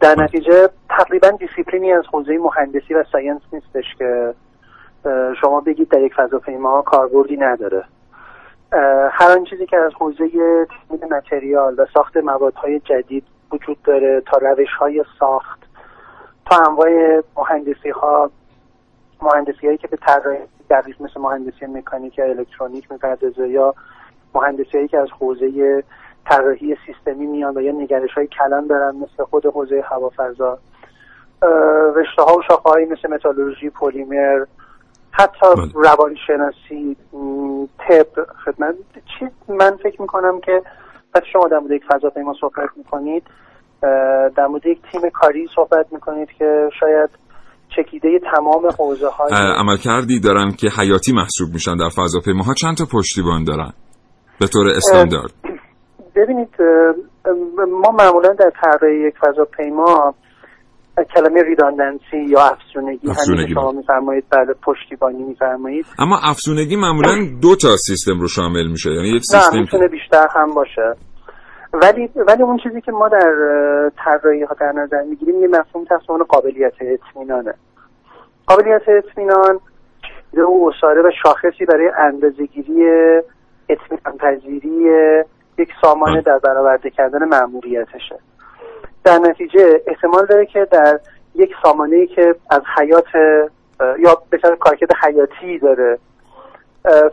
[0.00, 4.34] در نتیجه تقریبا دیسیپلینی از حوزه مهندسی و science نیستش که
[5.40, 7.84] شما بگید در یک فضاپیما کاربردی نداره.
[9.12, 10.28] هر آن چیزی که از حوزه
[10.88, 15.58] تولید متریال و ساخت موادهای جدید وجود داره تا روش های ساخت
[16.46, 18.30] تا انواع مهندسی ها
[19.22, 20.38] مهندسی هایی که به طراحی
[20.70, 23.74] دقیق مثل مهندسی مکانیک یا الکترونیک می‌پردازه یا
[24.34, 25.82] مهندسی هایی که از حوزه
[26.30, 30.58] طراحی سیستمی میان و یا نگرش های کلان دارن مثل خود حوزه هوافضا
[31.96, 34.44] رشته ها و شاخه مثل متالورژی پلیمر
[35.10, 35.72] حتی بله.
[35.74, 36.96] روانشناسی
[37.78, 38.06] طب
[38.44, 38.74] خدمت.
[38.94, 40.62] چی من فکر می‌کنم که
[41.14, 43.22] وقتی شما در مورد یک فضاپیما صحبت می‌کنید
[44.36, 47.10] در مورد یک تیم کاری صحبت می‌کنید که شاید
[47.76, 52.54] چکیده تمام حوزه های عمل کردی دارن که حیاتی محسوب میشن در فضاپیماها.
[52.54, 53.72] چند تا پشتیبان دارن؟
[54.40, 55.32] به طور استاندارد.
[56.16, 56.54] ببینید
[57.82, 60.14] ما معمولا در طراحی یک فضاپیما
[61.02, 63.54] کلمه ریداندنسی یا افسونگی, افسونگی.
[63.54, 65.86] شما میفرمایید بله پشتیبانی میفرمایید.
[65.98, 70.54] اما افسونگی معمولا دو تا سیستم رو شامل میشه یعنی یک سیستم می‌تونه بیشتر هم
[70.54, 70.94] باشه.
[71.72, 73.32] ولی ولی اون چیزی که ما در
[74.04, 77.54] طراحی ها در نظر می‌گیریم یه مفهوم تحت قابلیت اطمینانه.
[78.46, 79.60] قابلیت اطمینان
[80.34, 82.86] و اصاره و شاخصی برای اندازهگیری
[83.68, 84.90] اطمینان پذیری
[85.58, 88.18] یک سامانه در برآورده کردن مأموریتشه.
[89.04, 91.00] در نتیجه احتمال داره که در
[91.34, 93.14] یک سامانه که از حیات
[93.98, 95.98] یا به کارکرد حیاتی داره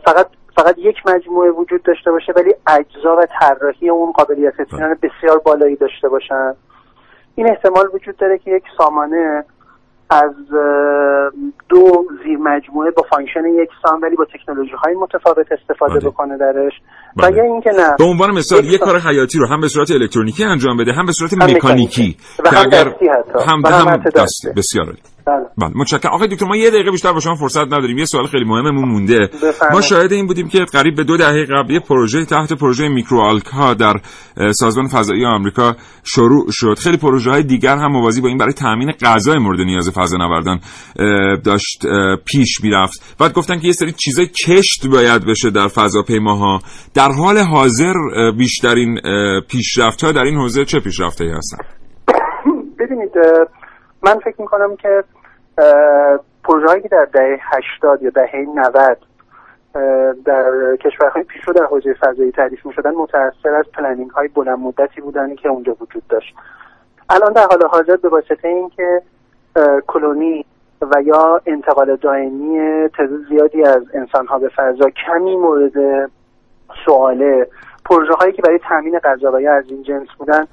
[0.04, 0.26] فقط
[0.56, 5.76] فقط یک مجموعه وجود داشته باشه ولی اجزا و طراحی اون قابلیت اطمینان بسیار بالایی
[5.76, 6.54] داشته باشن
[7.34, 9.44] این احتمال وجود داره که یک سامانه
[10.10, 10.34] از
[11.68, 16.08] دو زیر مجموعه با function یکسان ولی با تکنولوژی های متفاوت استفاده.
[16.08, 16.72] بکنه درش
[17.16, 17.28] بله.
[17.28, 17.96] و یا اینکه نه.
[17.98, 21.12] به عنوان مثال یک کار حیاتی رو هم به صورت الکترونیکی انجام بده هم به
[21.12, 22.16] صورت مکانیکی
[22.50, 22.94] که اگر
[23.48, 24.48] هم, هم, هم دستی.
[24.56, 24.96] بسیار
[25.26, 25.36] بله.
[25.58, 25.70] بله.
[25.74, 26.12] متشکرم.
[26.12, 27.98] آقای دکتر ما یه دقیقه بیشتر با شما فرصت نداریم.
[27.98, 29.30] یه سوال خیلی مهممون مونده.
[29.72, 33.20] ما شاهد این بودیم که قریب به دو دهه قبل یه پروژه تحت پروژه micro
[33.20, 33.94] algae در
[34.52, 36.78] سازمان فضایی آمریکا شروع شد.
[36.78, 40.60] خیلی پروژه های دیگر هم موازی با این برای تامین غذای مورد نیاز فضانوردان
[41.44, 41.82] داشت
[42.24, 43.16] پیش می‌رفت.
[43.18, 46.60] بعد گفتن که یه سری چیزای کشت باید بشه در فضاپیماها.
[47.02, 47.92] در حال حاضر
[48.38, 48.98] بیشترین
[49.50, 51.64] پیشرفت ها در این حوزه چه پیشرفت هستن؟
[52.78, 53.12] ببینید
[54.02, 55.04] من فکر می‌کنم که
[56.44, 57.38] پروژه‌ای که در دهه
[57.80, 58.98] 80 یا دهه 90
[60.24, 65.00] در کشورهای پیشرو در حوزه فضایی تعریف می شدن متأثر از پلنینگ های بلند مدتی
[65.00, 66.34] بودن که اونجا وجود داشت.
[67.10, 69.02] الان در حال حاضر به واسطه اینکه
[69.86, 70.44] کلونی
[70.82, 76.10] و یا انتقال دائمی تعداد زیادی از انسانها به فضا کمی مورد
[76.86, 77.46] سواله.
[77.84, 80.46] پروژه هایی که برای تامین غذا از این جنس بودن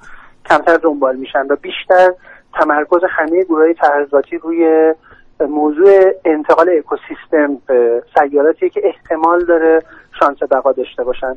[0.48, 2.12] کمتر دنبال میشن و بیشتر
[2.54, 4.94] تمرکز همه گروه تحقیقاتی روی
[5.40, 9.82] موضوع انتقال اکوسیستم به سیاراتی که احتمال داره
[10.20, 11.36] شانس بقا داشته باشن.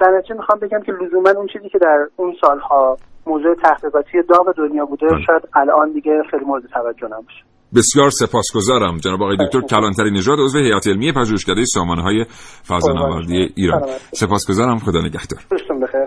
[0.00, 4.52] در نتیجه می‌خوام بگم که لزوما اون چیزی که در اون سالها موضوع تحقیقاتی داغ
[4.56, 5.24] دنیا بوده بله.
[5.26, 7.42] شاید الان دیگه خیلی مورد توجه نباشه.
[7.74, 9.58] بسیار سپاسگزارم جناب آقای دکتر.
[9.58, 9.68] بله.
[9.68, 12.24] کلانتری نژاد عضو هیئت علمی پژوهشکده سامانه‌های
[12.68, 13.82] فضانوردی ایران.
[14.12, 14.78] سپاسگزارم.
[14.78, 15.40] خدا نگهدار.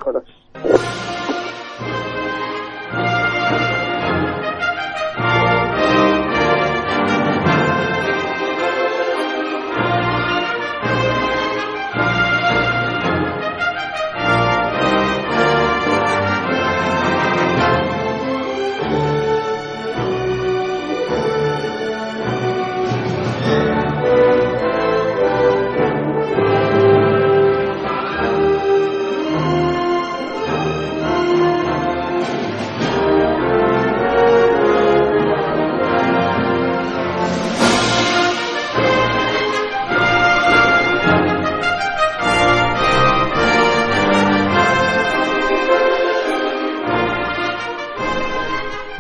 [0.02, 0.22] خدا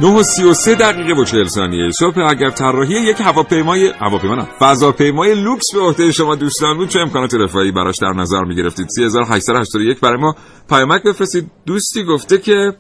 [0.10, 1.92] 9 و 33 دقیقه و 40 ثانیه.
[1.92, 6.90] صبح اگر طراحی یک هواپیمای هواپیما نه فضاپیمای لوکس به عهده شما دوستان بود.
[6.90, 10.36] چه امکانات رفاهی براش در نظر می گرفتید؟ 3881 برای ما
[10.70, 11.52] پیامک بفرستید.
[11.66, 12.74] دوستی گفته که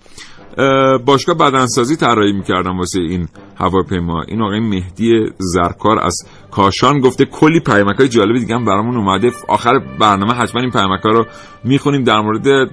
[1.05, 4.23] باشگاه بدنسازی طراحی می‌کردم واسه این هواپیما.
[4.27, 6.15] این آقای مهدی زرکار از
[6.51, 9.31] کاشان گفته کلی پیامک های جالب دیگه هم برامون اومده.
[9.47, 11.25] آخر برنامه حتما این پیامک رو
[11.63, 12.03] می‌خونیم.
[12.03, 12.69] در مورد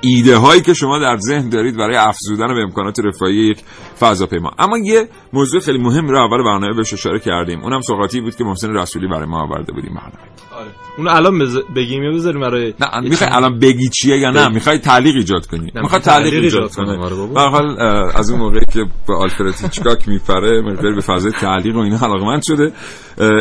[0.00, 3.58] ایده هایی که شما در ذهن دارید برای افزودن به امکانات رفاهی یک
[4.00, 4.50] فضاپیما.
[4.58, 7.62] اما یه موضوع خیلی مهم رو اول برنامه بهش اشاره کردیم.
[7.62, 10.45] اونم سوغاتی بود که محسن رسولی برای ما آورده بودیم برنامه.
[10.56, 10.70] آره.
[10.98, 11.58] اون الان بز...
[11.76, 15.72] بگیم یا بذاریم برای نه می‌خوای الان بگی چیه یا نه؟ می‌خوای تعلیق ایجاد کنی.
[15.74, 16.96] می‌خوای تعلیق ایجاد کنی.
[17.34, 17.80] به حال
[18.14, 22.42] از اون موقعی که به آلفرد هیچکاک میپره مقدار به فضای تعلیق و اینا علاقمند
[22.44, 22.72] شده.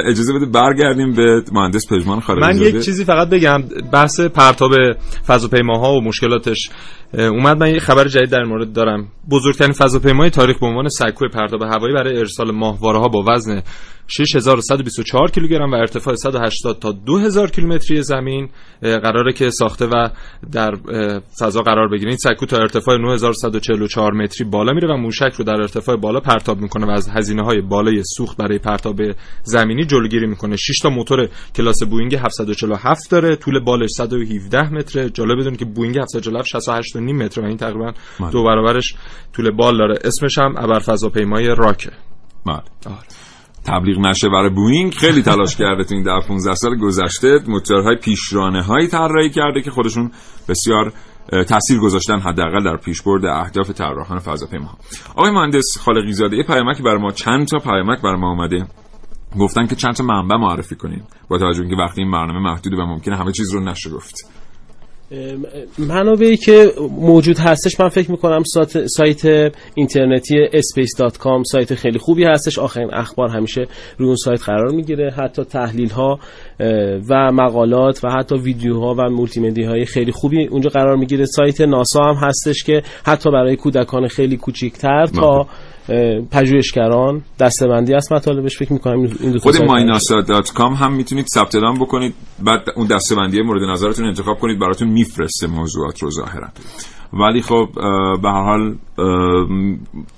[0.05, 3.63] اجازه بده برگردیم به مهندس پژمان خارجی من یک چیزی فقط بگم.
[3.91, 4.71] بحث پرتاب
[5.27, 6.69] فضاپیماها و مشکلاتش.
[7.17, 9.07] اومد من یه خبر جدید در مورد دارم.
[9.31, 13.61] بزرگترین فضاپیمای تاریخ به عنوان سکوی پرتاب هوایی برای ارسال ماهواره ها با وزن
[14.07, 18.49] 6124 کیلوگرم و ارتفاع 180 تا 2000 کیلومتری زمین
[18.81, 20.09] قراره که ساخته و
[20.51, 20.75] در
[21.39, 25.61] فضا قرار بگیره این سکو تا ارتفاع 9144 متری بالا میره و موشک رو در
[25.61, 28.95] ارتفاع بالا پرتاب می‌کنه و از هزینه های بالای سوخت برای پرتاب
[29.43, 30.55] زمینی جلوگیری می‌کنه.
[30.55, 35.09] 6 تا موتور کلاس بوینگ 747 داره طول بالش 117 متره.
[35.09, 38.31] جالب بدون که بوینگ 747 68 نیم متر این تقریبا بله.
[38.31, 38.95] دو برابرش
[39.33, 39.99] طول بال داره.
[40.03, 41.91] اسمش هم ابر فضاپیمای راکه.
[42.45, 42.61] بله.
[43.65, 47.39] تبلیغ نشه برای بوینگ خیلی تلاش کرده تو این در 15 سال گذشته.
[47.47, 50.11] موتورهای پیشرانه هایی طراحی کرده که خودشون
[50.49, 50.93] بسیار
[51.47, 54.77] تاثیر گذاشتن حداقل در پیشبرد اهداف طراحان فضاپیماها.
[55.15, 58.67] آقای مهندس خالقی زاده یه پیامک برای ما چند تا پیامک برای ما اومده.
[59.39, 62.85] گفتن که چند تا منبع معرفی کنیم با توجه اینکه وقتی این برنامه محدود و
[62.85, 64.15] ممکنه همه چیز رو نشه گفت
[65.79, 72.59] منابعی که موجود هستش من فکر می‌کنم سایت, سایت اینترنتی space.com سایت خیلی خوبی هستش.
[72.59, 75.11] آخرین اخبار همیشه روی اون سایت قرار می‌گیره.
[75.11, 76.19] حتی تحلیل ها
[77.09, 81.25] و مقالات و حتی ویدیوها و مولتی های خیلی خوبی اونجا قرار می‌گیره.
[81.25, 85.47] سایت ناسا هم هستش که حتی برای کودکان خیلی کوچیکتر تا
[86.31, 88.13] پژوهشگران دستبندی است.
[88.13, 92.13] مطالبش فکر می‌کنم این دو خود مایناسا.کام هم می‌تونید ثبت نام بکنید.
[92.43, 94.59] بعد اون دستبندی مورد نظرتون انتخاب کنید.
[94.59, 96.47] براتون میفرسته موضوعات رو ظاهرا.
[97.13, 97.69] ولی خب
[98.21, 98.75] به هر حال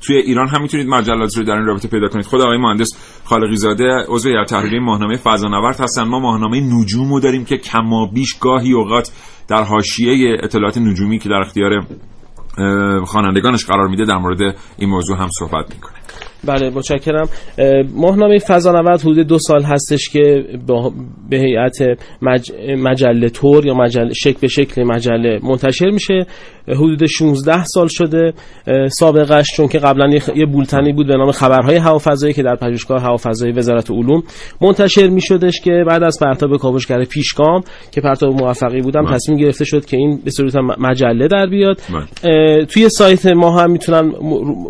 [0.01, 2.25] توی ایران هم می‌تونید مجلات رو در این رابطه پیدا کنید.
[2.25, 6.03] خود آقای مهندس خالقی زاده عضو هیئت تحریریه ماهنامه فضانورد هستن.
[6.03, 9.11] ما ماهنامه نجوم رو داریم که کما بیش گاهی اوقات
[9.47, 11.85] در حاشیه اطلاعات نجومی که در اختیار
[13.05, 15.96] خوانندگانش قرار میده در مورد این موضوع هم صحبت می‌کنه.
[16.43, 17.29] بله متشکرم.
[17.95, 20.43] ماهنامه فضانورد حدود دو سال هستش که
[21.29, 21.77] به هیئت
[22.21, 22.51] مج...
[22.77, 26.25] مجله تور یا مجله شکل به شکل مجله منتشر میشه.
[26.67, 28.33] حدود 16 سال شده.
[28.87, 33.53] سابقش چون که قبلا یه بولتنی بود به نام خبرهای هوافضایی که در پژوهشگاه هوافضایی
[33.53, 34.23] وزارت علوم
[34.61, 37.61] منتشر میشدش که بعد از پرتاب کاوشگر پیشگام
[37.91, 39.13] که پرتاب موفقی بودم بله.
[39.13, 41.77] تصمیم گرفته شد که این به صورت مجله در بیاد.
[42.23, 42.65] بله.
[42.65, 44.11] توی سایت ما هم می‌تونن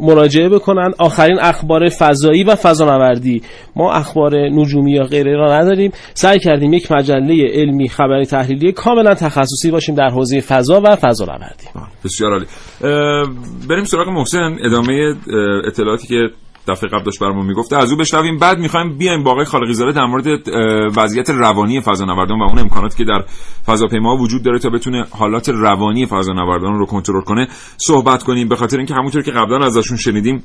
[0.01, 0.93] مراجعه بکنن.
[0.99, 3.41] آخرین اخبار فضایی و فضانوردی.
[3.75, 5.91] ما اخبار نجومی یا غیره را نداریم.
[6.13, 11.67] سعی کردیم یک مجله علمی خبری تحلیلی کاملا تخصصی باشیم در حوزه فضا و فضانوردی.
[12.05, 12.45] بسیار عالی.
[13.69, 14.57] بریم سراغ محسن.
[14.65, 15.15] ادامه
[15.67, 16.15] اطلاعاتی که
[16.67, 18.37] دفعه قبل داشت برامون می‌گفته از او بشنویم.
[18.37, 20.25] بعد می‌خوایم بیایم با آقای خالقی زاده در مورد
[20.97, 23.23] وضعیت روانی فضانوردان و اون امکاناتی که در
[23.65, 27.47] فضاپیما وجود داره تا بتونه حالات روانی فضانوردان رو کنترل کنه.
[27.77, 28.47] صحبت کنیم.
[28.47, 30.43] به خاطر اینکه همونطور که قبلا ازشون شنیدیم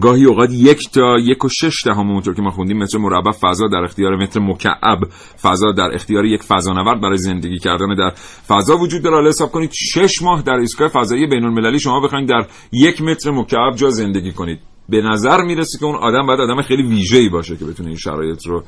[0.00, 3.68] گاهی اوقات یک تا یک و شش دهم اونطور که ما خوندیم متر مربع فضا
[3.68, 4.98] در اختیار متر مکعب.
[5.42, 8.10] فضا در اختیار یک فضانورد برای زندگی کردن در
[8.48, 9.16] فضا وجود داره.
[9.16, 13.74] حالا حساب کنید شش ماه در ایستگاه فضایی بین شما بخواید در یک متر مکعب
[13.74, 14.58] جا زندگی کنید.
[14.88, 18.46] به نظر می‌رسه که اون آدم باید آدم خیلی ویژه‌ای باشه که بتونه این شرایط
[18.46, 18.64] رو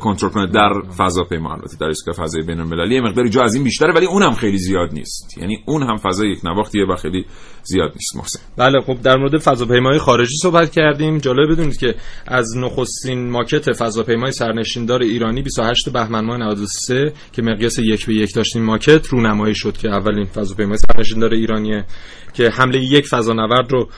[0.00, 3.92] کنترل کنه در فضاپیما البته در ایستگاه فضای بین المللی مقداری جا از این بیشتره
[3.92, 5.38] ولی اون هم خیلی زیاد نیست.
[5.38, 7.24] یعنی اون هم فضای یک نواختیه و خیلی
[7.62, 8.40] زیاد نیست محسن.
[8.56, 11.18] بله خب در مورد فضاپیمای خارجی صحبت کردیم.
[11.18, 11.94] جالب بدونید که
[12.26, 18.34] از نخستین ماکت فضاپیمای سرنشیندار ایرانی 28 بهمن ماه 93 که مقیاس یک به یک
[18.34, 21.84] داشتیم ماکت رونمایی شد که اولین فضاپیمای سرنشیندار ایرانیه
[22.34, 23.88] که حمله یک فضانورد رو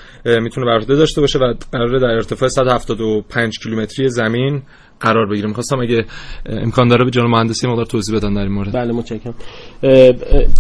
[0.41, 4.63] می‌تونه بر داشته باشه و قرار در ارتفاع 175 کیلومتری زمین
[5.01, 5.49] قرار بگیره.
[5.49, 6.05] می‌خواستم اگه
[6.47, 8.73] امکان داره به جناب مهندسی مقدار توضیح بدن در این مورد.
[8.73, 9.35] بله متشکرم.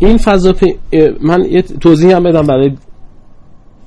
[0.00, 0.54] این فضا
[1.20, 2.70] من یه توضیح هم بدم برای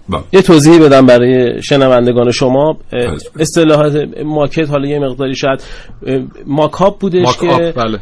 [0.10, 0.24] با.
[0.34, 2.78] یه توضیح بدم برای شنوندگان شما.
[3.40, 5.64] اصطلاحات ماکت حالا یه مقداری شاید
[6.48, 8.00] ماکاپ بودش ماک که بله.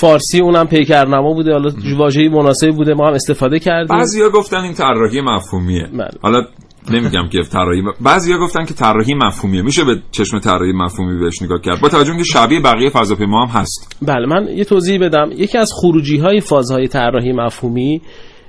[0.00, 3.96] فارسی اونم پیکرنما بوده حالا واژه‌ای مناسبی بوده ما هم استفاده کردیم.
[3.96, 5.86] بعضیا گفتن این طراحی مفهومیه.
[5.92, 6.10] بله.
[6.22, 6.42] حالا
[6.90, 9.62] نمیگم که طراحی بعضیا گفتن که طراحی مفهومیه.
[9.62, 13.60] میشه به چشم طراحی مفهومی بهش نگاه کرد؟ با توجه که شبیه بقیه فضاپیما هم
[13.60, 13.96] هست.
[14.02, 15.30] بله من یه توضیح بدم.
[15.36, 18.02] یکی از خروجی های فازهای طراحی مفهومی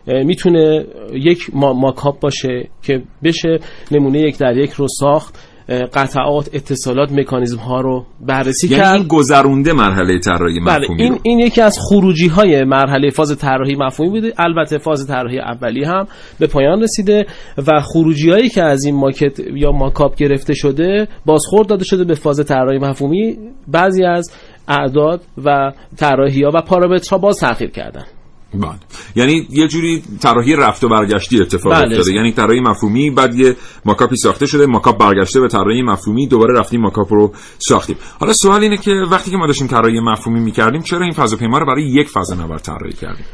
[0.07, 3.59] می‌تونه یک ماکاپ باشه که بشه
[3.91, 5.48] نمونه یک در یک رو ساخت.
[5.69, 8.95] قطعات اتصالات مکانیزم ها رو بررسی یعنی کرد.
[8.95, 13.75] این گذرونده مرحله طراحی بله، مفهومی این, این یکی از خروجی های مرحله فاز طراحی
[13.75, 14.33] مفهومی بوده.
[14.37, 16.07] البته فاز طراحی اولی هم
[16.39, 17.25] به پایان رسیده
[17.67, 22.15] و خروجی هایی که از این ماکت یا ماکاپ گرفته شده بازخورد داده شده به
[22.15, 23.37] فاز طراحی مفهومی.
[23.67, 24.31] بعضی از
[24.67, 28.05] اعداد و طراحی ها و پارامترها باز تغییر کردن.
[28.53, 28.75] بله.
[29.15, 31.97] یعنی یه جوری طراحی رفت و برگشتی اتفاق بله.
[31.97, 32.13] افتاده.
[32.13, 36.81] یعنی طراحی مفهومی بعد یه ماکاپی ساخته شده ماکاپ برگشته به طراحی مفهومی دوباره رفتیم
[36.81, 37.97] ماکاپ رو ساختیم.
[38.19, 41.65] حالا سوال اینه که وقتی که ما داشتیم طراحی مفهومی می‌کردیم چرا این فضاپیما رو
[41.65, 43.25] برای یک فضانورد طراحی کردیم؟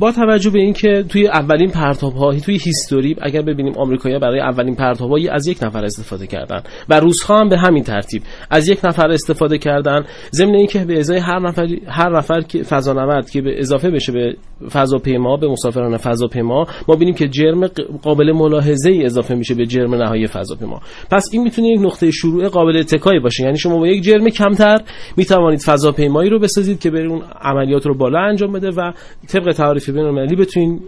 [0.00, 4.74] با توجه به اینکه توی اولین پرتاب ها توی هیستوری اگر ببینیم آمریکایی‌ها برای اولین
[4.74, 9.10] پرتاب از یک نفر استفاده کردن و روس‌ها هم به همین ترتیب از یک نفر
[9.10, 13.90] استفاده کردن ضمن اینکه به ازای هر نفر هر نفر که فضانورد که به اضافه
[13.90, 14.36] بشه به
[14.70, 17.66] فضاپیما به مسافران فضاپیما ما ببینیم که جرم
[18.02, 20.80] قابل ملاحظه ای اضافه میشه به جرم نهایی فضاپیما.
[21.10, 23.42] پس این می‌تونه یک نقطه شروع قابل اتکایی باشه.
[23.44, 24.78] یعنی شما با یک جرم کمتر
[25.16, 28.92] می‌توانید فضاپیمایی رو بسازید که بر اون عملیات رو بالا انجام بده و
[29.26, 30.80] طبق تعریف بین المللی بتونین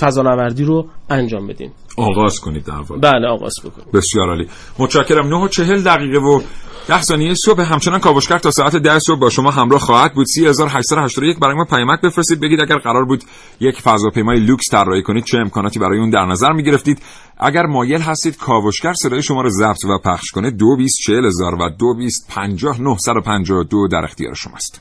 [0.00, 1.70] فضانوردی رو انجام بدین.
[1.96, 2.98] آغاز کنید در واقع.
[2.98, 3.92] بله آغاز بکنید.
[3.92, 4.48] بسیار عالی.
[4.78, 5.28] متشکرم.
[5.28, 6.40] 9 و 40 دقیقه و
[6.88, 7.72] 10 ثانیه صبح.
[7.72, 10.26] همچنان کاوشگر تا ساعت 10 صبح با شما همراه خواهد بود.
[10.26, 12.40] 3881 برای ما پیامک بفرستید.
[12.40, 13.24] بگید اگر قرار بود
[13.60, 17.02] یک فضاپیمای لوکس طراحی کنید چه امکاناتی برای اون در نظر می گرفتید
[17.38, 20.50] اگر مایل هستید کاوشگر صدای شما رو ضبط و پخش کنه.
[20.50, 24.80] 224000 و 225952 در اختیار شماست.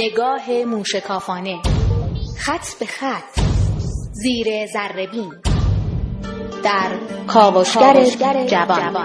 [0.00, 1.58] نگاه موشکافانه.
[2.38, 3.40] خط به خط.
[4.12, 5.32] زیر زربین
[6.64, 6.90] در
[7.26, 8.04] کاوشگر
[8.46, 9.04] جوان.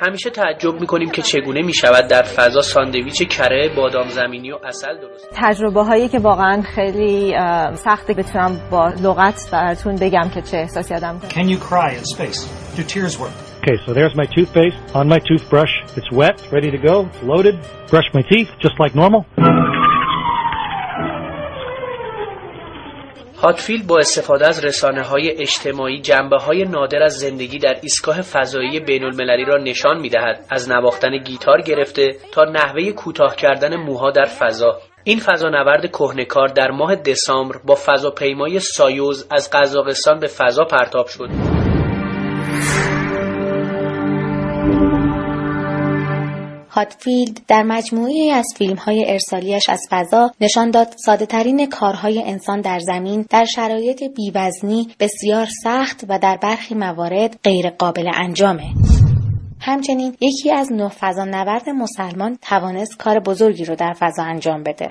[0.00, 5.28] همیشه تعجب می‌کنیم که چگونه می‌شود در فضا ساندویچ کره بادام زمینی و اصل درست
[5.34, 7.34] تجربه هایی که واقعا خیلی
[7.74, 12.46] سخته بتونم با لغت براتون بگم که چه احساسی آدم Can you cry in space?
[12.76, 13.32] Do tears work?
[13.62, 15.72] Okay, so there's my toothpaste on my toothbrush.
[15.98, 17.56] It's wet, ready to go, it's loaded.
[17.90, 19.26] Brush my teeth just like normal.
[23.42, 28.80] هاتفیلد با استفاده از رسانه های اجتماعی جنبه های نادر از زندگی در ایستگاه فضایی
[28.80, 30.44] بین المللی را نشان می دهد.
[30.50, 36.70] از نواختن گیتار گرفته تا نحوه کوتاه کردن موها در فضا این فضانورد کهنکار در
[36.70, 41.47] ماه دسامبر با فضاپیمای سایوز از قزاقستان به فضا پرتاب شد
[46.78, 52.60] هاتفیلد در مجموعه از فیلم های ارسالیش از فضا نشان داد ساده ترین کارهای انسان
[52.60, 58.64] در زمین در شرایط بیوزنی بسیار سخت و در برخی موارد غیر قابل انجامه.
[59.60, 60.90] همچنین یکی از نه
[61.24, 64.88] نورد مسلمان توانست کار بزرگی رو در فضا انجام بده.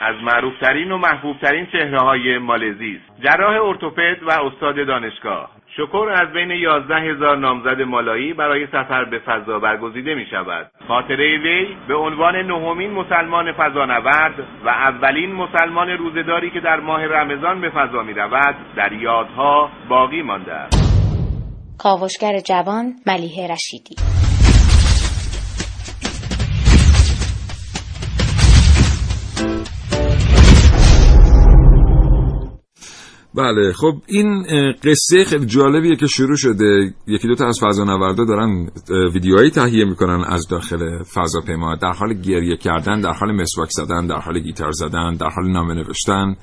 [0.00, 6.50] از معروفترین و محبوبترین چهره های مالزی جراح ارتوپد و استاد دانشگاه شکر از بین
[6.50, 10.70] 11 هزار نامزد مالایی برای سفر به فضا برگزیده می شود.
[10.88, 17.60] خاطره وی به عنوان نهمین مسلمان فضانورد و اولین مسلمان روزداری که در ماه رمضان
[17.60, 21.78] به فضا می رود در یادها باقی مانده است.
[21.78, 23.96] کاوشگر جوان ملیه رشیدی
[33.36, 36.94] بله خب این قصه خیلی جالبیه که شروع شده.
[37.06, 38.68] یکی دو تا از فضانوردا دارن
[39.14, 41.76] ویدیوهایی تهیه می‌کنن از داخل فضاپیما.
[41.76, 45.74] در حال گریه کردن در حال مسواک زدن در حال گیتار زدن در حال نامه
[45.74, 46.36] نوشتن.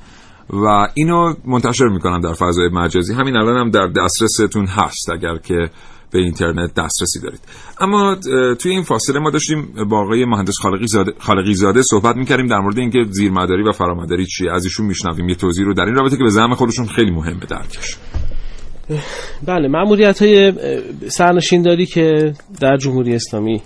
[0.50, 3.14] و اینو منتشر می‌کنن در فضای مجازی.
[3.14, 5.10] همین الان هم در دسترستون هست.
[5.10, 5.70] اگر که
[6.14, 7.40] به اینترنت دسترسی دارید.
[7.80, 8.16] اما
[8.60, 12.60] توی این فاصله ما داشتیم با آقای مهندس خالقی زاده, خالقی زاده صحبت می‌کردیم در
[12.60, 14.52] مورد اینکه زیرمداری و فرامداری چیه.
[14.52, 15.30] از ایشون میشنویم.
[15.30, 17.98] یه توضیح رو در این رابطه که به زعم خودشون خیلی مهمه درکش
[19.46, 20.54] بله معمولیت های
[21.08, 23.62] سرنشینداری که در جمهوری اسلامی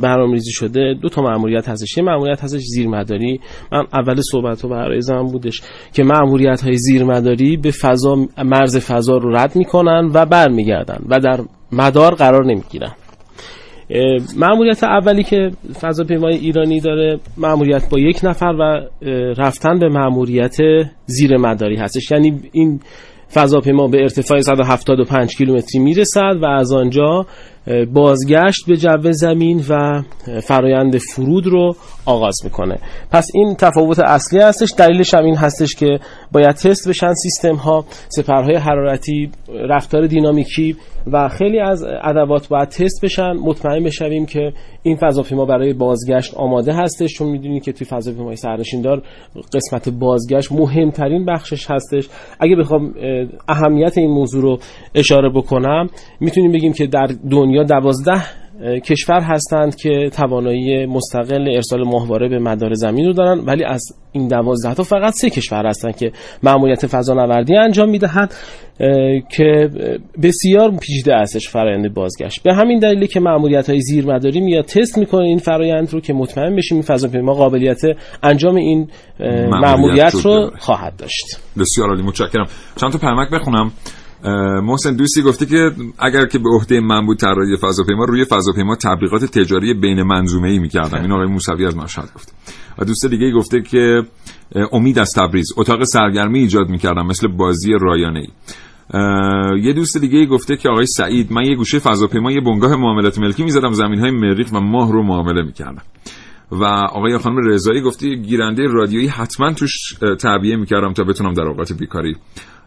[0.00, 1.96] برنامه‌ریزی شده دو تا مأموریت هستش.
[1.96, 3.40] یه مأموریت هستش زیرمداری.
[3.72, 9.16] من اول صحبت رو برای زمان بودش که مأموریت های زیرمداری به فضا مرز فضا
[9.16, 11.40] رو رد می‌کنن و برمیگردن و در
[11.72, 12.92] مدار قرار نمی‌گیرن.
[14.36, 15.50] معمولیت اولی که
[15.80, 18.80] فضاپیمای ایرانی داره معمولیت با یک نفر و
[19.38, 20.56] رفتن به معمولیت
[21.06, 22.10] زیر مداری هستش.
[22.10, 22.80] یعنی این
[23.34, 27.26] فضاپیما به ارتفاع 175 کیلومتری می‌رسد و از آنجا
[27.92, 30.02] بازگشت به جو زمین و
[30.40, 31.76] فرایند فرود رو
[32.10, 32.78] آغاز می‌کنه.
[33.10, 34.74] پس این تفاوت اصلی هستش.
[34.78, 35.98] دلیلش هم این هستش که
[36.32, 39.30] باید تست بشن سیستم ها سپرهای حرارتی
[39.68, 40.76] رفتار دینامیکی
[41.12, 43.32] و خیلی از ادوات باید تست بشن.
[43.32, 44.52] مطمئن بشویم که
[44.82, 47.14] این فضاپیما برای بازگشت آماده هستش.
[47.14, 49.02] چون می‌دونید که توی فضاپیمای سرنشیندار
[49.54, 52.08] قسمت بازگشت مهمترین بخشش هستش.
[52.40, 52.94] اگه بخوام
[53.48, 54.58] اهمیت این موضوع رو
[54.94, 55.88] اشاره بکنم
[56.20, 58.22] می‌تونیم بگیم که در دنیا دوازده
[58.84, 63.82] کشور هستند که توانایی مستقل ارسال ماهواره به مدار زمین رو دارن ولی از
[64.12, 68.34] این دوازده تا فقط سه کشور هستند که معمولیت فضانوردی انجام می‌دهند
[69.30, 69.70] که
[70.22, 72.42] بسیار پیچیده استش فرایند بازگشت.
[72.42, 76.56] به همین دلیلی که معمولیت های زیرمداری میاد تست می‌کنه این فرایند رو که مطمئن
[76.56, 77.80] بشیم این فضاپیما قابلیت
[78.22, 78.88] انجام این
[79.50, 81.40] معمولیت رو خواهد داشت.
[81.58, 82.46] بسیار عالی متشکرم.
[82.80, 83.72] چند تا پیامک بخونم.
[84.62, 89.24] محسن دوستی گفته که اگر که به عهده من بود طراحی فضاپیما روی فضاپیما تبلیغات
[89.24, 92.32] تجاری بین منظومه ای می‌کردم این آقای موسوی از مشهد گفته.
[92.78, 94.02] و دوست دیگه گفته که
[94.72, 95.52] امید از تبریز.
[95.56, 98.28] اتاق سرگرمی ایجاد می‌کردم مثل بازی رایانه ای
[99.62, 103.44] یه دوست دیگه گفته که آقای سعید من یه گوشه فضاپیما یه بنگاه معاملات ملکی
[103.44, 105.82] می‌زدم زمین های مریخ و ماه رو معامله می‌کردم.
[106.52, 111.72] و آقای خانم رضایی گفته گیرنده رادیویی حتما توش تعبیه می‌کردم تا بتونم در اوقات
[111.72, 112.16] بیکاری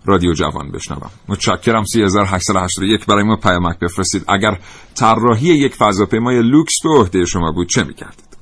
[0.06, 1.10] رادیو جوان بشنوم.
[1.28, 4.26] متشکرم 3881 برای ما پیامک بفرستید.
[4.28, 4.60] اگر
[4.96, 8.33] طراحی یک فضاپیمای لوکس به عهده شما بود چه می‌کردید؟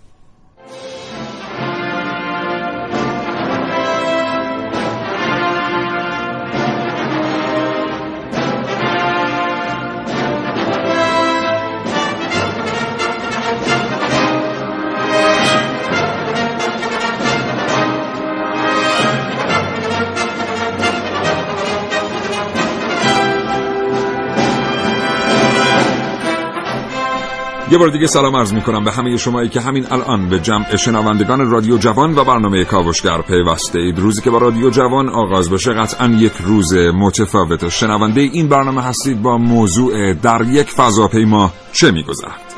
[27.71, 30.75] یه بار دیگه سلام عرض می کنم به همه شمایی که همین الان به جمع
[30.75, 33.99] شنوندگان رادیو جوان و برنامه کاوشگر پیوسته اید.
[33.99, 37.69] روزی که با رادیو جوان آغاز بشه قطعا یک روز متفاوت.
[37.69, 42.50] شنونده این برنامه هستید با موضوع در یک فضاپیما چه میگذرد؟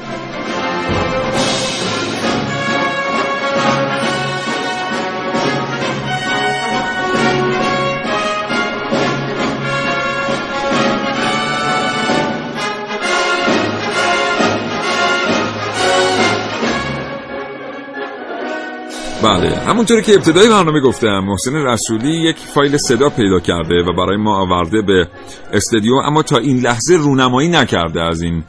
[19.24, 19.58] بله.
[19.58, 24.38] همونطوری که ابتدای برنامه گفتم محسن رسولی یک فایل صدا پیدا کرده و برای ما
[24.38, 25.08] آورده به
[25.54, 28.44] استودیو اما تا این لحظه رونمایی نکرده از این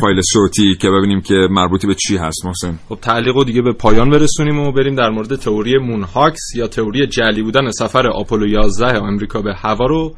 [0.00, 2.46] فایل صوتی که ببینیم که مربوطی به چی هست.
[2.46, 2.78] محسن.
[2.88, 7.06] خب تعلیق رو دیگه به پایان برسونیم و بریم در مورد تئوری مونهاکس یا تئوری
[7.06, 10.14] جلی بودن سفر آپولو 11 آمریکا به هوا رو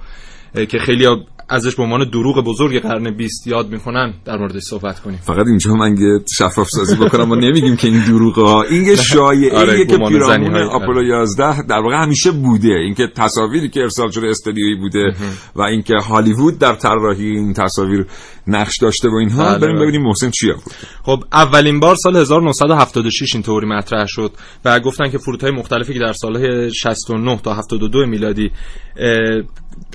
[0.55, 1.07] که خیلی
[1.51, 5.19] ازش به عنوان دروغ بزرگ قرن 20 یاد می‌کنن در موردش صحبت کنیم.
[5.23, 8.97] فقط اینجا من یه شفاف سازی بکنم ما نمیگیم که این دروغ ها این یه
[8.97, 12.69] شایعه آره که پیرامون آپولو 11 در واقع همیشه بوده.
[12.69, 15.15] اینکه تصاویری که ارسال شده استودیویی بوده
[15.57, 18.07] و اینکه هالیوود در طراحی این تصاویر
[18.47, 19.83] نقش داشته و اینها بله، بریم بله.
[19.83, 20.77] ببینیم محسن چی آورد.
[21.03, 24.33] خب اولین بار سال 1976 این تئوری مطرح شد
[24.65, 28.51] و گفتن که فرودهای مختلفی که در سالهای 69 تا 72 میلادی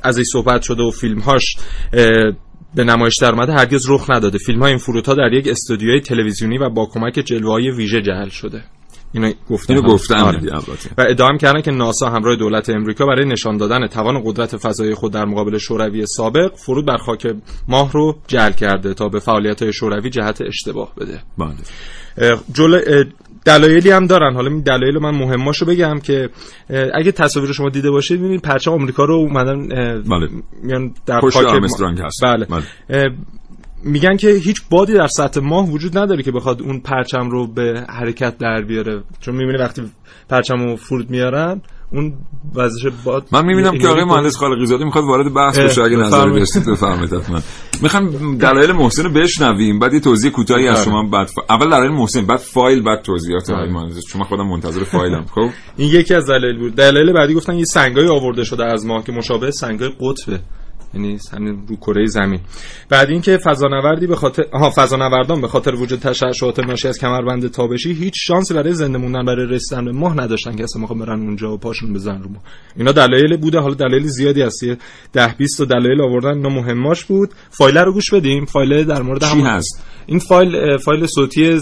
[0.04, 1.58] از این صحبت شده و فیلمهاش
[2.76, 4.38] به نمایش در اومده هرگز رخ نداده.
[4.38, 8.30] فیلم های این فرودها در یک استودیوی تلویزیونی و با کمک جلوه های ویژه جهل
[8.30, 8.64] شده.
[9.16, 9.94] اینو گفتن اینو هم.
[9.94, 10.40] گفتم آره.
[10.98, 14.94] و ادعا هم کردن که ناسا همراه دولت امریکا برای نشان دادن توان قدرت فضایی
[14.94, 17.36] خود در مقابل شوروی سابق فرود بر خاک
[17.68, 21.56] ماه رو جعل کرده تا به فعالیت های شوروی جهت اشتباه بده بله
[22.18, 23.06] اه،
[23.46, 26.30] دلایلی هم دارن حالا این دلایل من مهماشو بگم که
[26.94, 29.68] اگه تصاویر شما دیده باشید ببینید پرچم آمریکا رو اومدن
[30.02, 30.30] بله.
[30.64, 32.24] میان در پشت خاک ما- آرمسترانگ هست.
[32.24, 32.64] بله, بله.
[33.88, 37.86] میگن که هیچ بادی در سطح ماه وجود نداره که بخواد اون پرچم رو به
[37.90, 39.04] حرکت در بیاره.
[39.20, 39.82] چون می‌بینی وقتی
[40.30, 41.62] پرچم رو فرود میارن
[41.92, 42.14] اون
[42.56, 45.82] وزش باد من می‌بینم که آقای مهندس خالقی زاده می‌خواد وارد بحث بشه.
[45.82, 46.40] اگه بفرمایید.
[46.40, 47.40] داشتید بفرمایید حتما.
[47.82, 50.86] می‌خوام دلایل محسن رو بشنویم بعد یه توضیح کوتاهی از بله.
[50.86, 51.40] شما بعد ف...
[51.50, 54.04] اول دلایل محسن بعد فایل بعد توضیحات آقای مهندس.
[54.10, 56.76] چون من خودم منتظر فایلم خب؟ این یکی از دلایل بود.
[56.76, 60.40] دلایل بعدی گفتن یه سنگای آورده شده از ماه که مشابه سنگای قطبه.
[60.96, 62.40] یعنی همین رو کره زمین.
[62.90, 67.94] بعد اینکه فضانوردی به خاطر ها فضانوردان به خاطر وجود تشعشعات ناشی از کمربند تابشی
[67.94, 71.54] هیچ شانسی برای زنده موندن برای رسیدن به ماه نداشتن که اصلا می‌خوام برن اونجا
[71.54, 72.42] و پاشون بزن رو ماه
[72.76, 74.64] اینا دلایل بوده حالا دلایل زیادی هست.
[74.64, 74.78] یه
[75.14, 77.30] 10 20 تا دلایل آوردن اینا مهماش بود.
[77.50, 78.46] فایل رو گوش بدیم.
[78.46, 81.60] فایل در مورد همون هست؟ این فایل فایل صوتی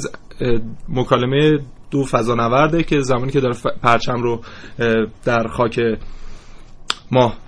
[0.90, 1.60] مکالمه
[1.92, 4.42] دو فضانورده که زمانی که داره پرچم رو
[5.26, 5.80] در خاک
[7.12, 7.43] ماه.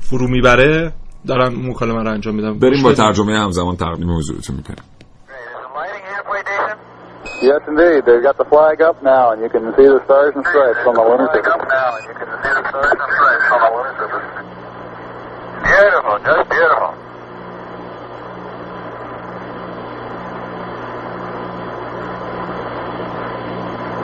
[0.00, 0.92] فرو می‌بره
[1.26, 2.92] دارن مکالمه رو انجام میدن بریم با.
[2.92, 4.82] ترجمه همزمان تقدیم حضورتون می‌کنیم
[7.40, 8.04] Yes, indeed.
[8.04, 10.94] They've got the flag up now, and you can see the stars and stripes on
[10.94, 11.52] the lunar surface.
[15.62, 16.92] Beautiful, just beautiful.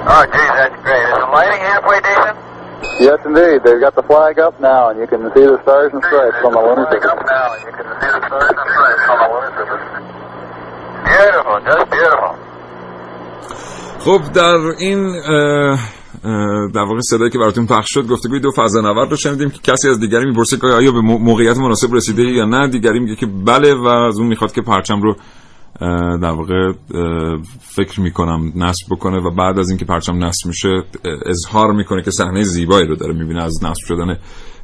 [0.07, 1.05] Oh, geez, that's great.
[1.09, 2.44] Is the lighting halfway decent?
[3.07, 3.59] Yes, indeed.
[3.65, 6.53] They've got the flag up now, and you can see the stars and stripes on
[6.57, 7.25] the lunar surface.
[11.11, 12.35] Beautiful, just beautiful.
[13.99, 15.21] خب در این
[16.75, 20.01] در واقع صدایی که براتون پخش شد گفته دو فضانورد رو شنیدیم که کسی از
[20.01, 23.87] دیگری می‌پرسه که آیا به موقعیت مناسب رسیده یا نه دیگری میگه که بله و
[23.87, 25.17] از اون می‌خواد که پرچم رو
[26.23, 26.73] در واقع
[27.61, 30.69] فکر می‌کنم نصب بکنه و بعد از اینکه پرچم نصب میشه
[31.27, 34.19] اظهار می‌کنه که صحنه زیبایی رو داره می‌بینه از نصب شدن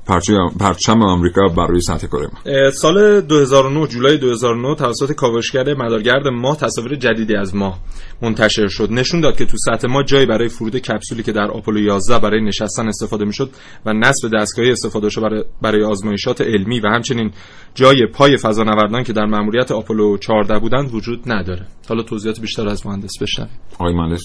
[0.06, 6.28] پرچم, پرچم آمریکا بر روی سطح کره ما سال 2009 جولای 2009 توسط کاوشگر مدارگرد
[6.28, 7.78] ماه تصاویر جدیدی از ماه
[8.22, 8.92] منتشر شد.
[8.92, 12.40] نشون داد که تو سطح ما جایی برای فرود کپسولی که در آپولو 11 برای
[12.40, 13.50] نشستن استفاده می‌شد
[13.86, 17.32] و نصب دستگاهی استفاده شد برای, برای آزمایشات علمی و همچنین
[17.74, 21.66] جای پای فضانوردان که در مأموریت آپولو 14 بودند وجود نداره.
[21.88, 23.52] حالا توضیحات بیشتر از مهندس بشنویم.
[23.78, 24.22] آقای مهندس.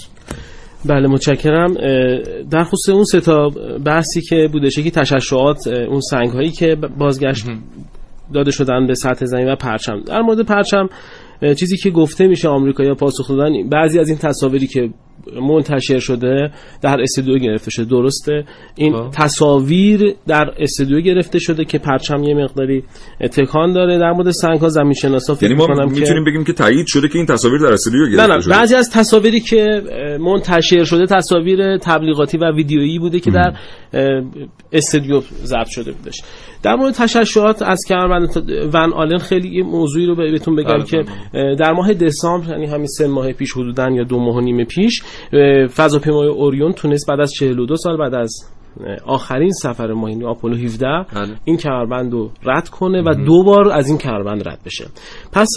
[0.89, 1.73] بله متشکرم.
[2.51, 3.49] در خصوص اون سه تا
[3.85, 7.45] بحثی که بودش یکی تشعشعات اه، اون سنگ هایی که بازگشت
[8.33, 10.01] داده شدن به سطح زمین و پرچم.
[10.07, 10.89] در مورد پرچم
[11.59, 14.89] چیزی که گفته میشه آمریکایی‌ها پاسخ دادن بعضی از این تصاویری که
[15.41, 16.51] منتشر شده
[16.81, 17.85] در استودیو گرفته شده.
[17.85, 18.43] درسته؟
[18.75, 22.83] این تصاویر در استودیو گرفته شده که پرچم یه مقداری
[23.31, 23.99] تکان داره.
[23.99, 27.17] در مورد سنگ ها زمین شناسا فکر یعنی ما می‌تونیم بگیم که تایید شده که
[27.17, 28.53] این تصاویر در استودیو نه گرفته نه شده.
[28.53, 29.81] بعضی از تصاویری که
[30.19, 33.53] منتشر شده تصاویر تبلیغاتی و ویدیویی بوده که در
[34.71, 36.21] استودیو ضبط شده بودش.
[36.63, 40.97] در مورد تشعشعات از کمربند ون آلن خیلی موضوعی رو بهتون بگم بله، که
[41.33, 44.63] اه، در ماه دسامبر یعنی همین سه ماه پیش حدودا یا دو ماه و نیم
[44.63, 45.01] پیش
[45.67, 48.33] فضاپیمای اوریون تونست بعد از 42 سال بعد از
[49.05, 50.87] آخرین سفر ما یعنی آپولو 17
[51.45, 54.85] این کمربند رو رد کنه و دو بار از این کمربند رد بشه.
[55.31, 55.47] پس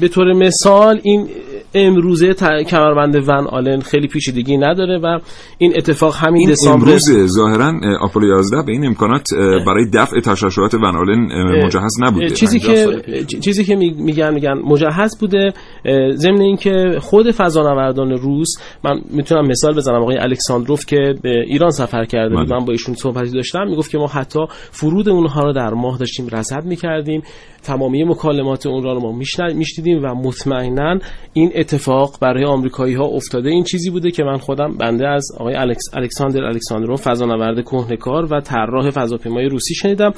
[0.00, 1.28] به طور مثال این
[1.76, 5.18] امروزه ت- کمربند ون آلن خیلی پیچیدگی نداره و
[5.58, 9.28] این اتفاق همین این دسامبر امروز ظاهرا اه، آپولو 11 به این امکانات
[9.66, 11.18] برای دفع تشعشعات ون آلن
[11.64, 12.30] مجهز نبوده.
[12.30, 13.02] چیزی که
[13.40, 15.52] چیزی که می- میگن میگن مجهز بوده
[16.14, 18.48] ضمن اینکه خود فضانوردان روس
[18.84, 20.02] من می‌تونم مثال بزنم.
[20.02, 22.58] آقای الکساندروف که به ایران سفر کرده بود بله.
[22.58, 26.26] من با ایشون صحبتی داشتم می‌گفت که ما حتی فرود اونها رو در ماه داشتیم
[26.32, 27.22] رصد می‌کردیم.
[27.66, 30.98] تمامی مکالمات اون رو ما میشنیدیم و مطمئنا
[31.32, 33.50] این اتفاق برای آمریکایی ها افتاده.
[33.50, 38.40] این چیزی بوده که من خودم بنده از آقای الکس، الکساندر الکساندروف فضانورد کهنکار و
[38.40, 40.12] طراح فضاپیمای روسی شنیدم.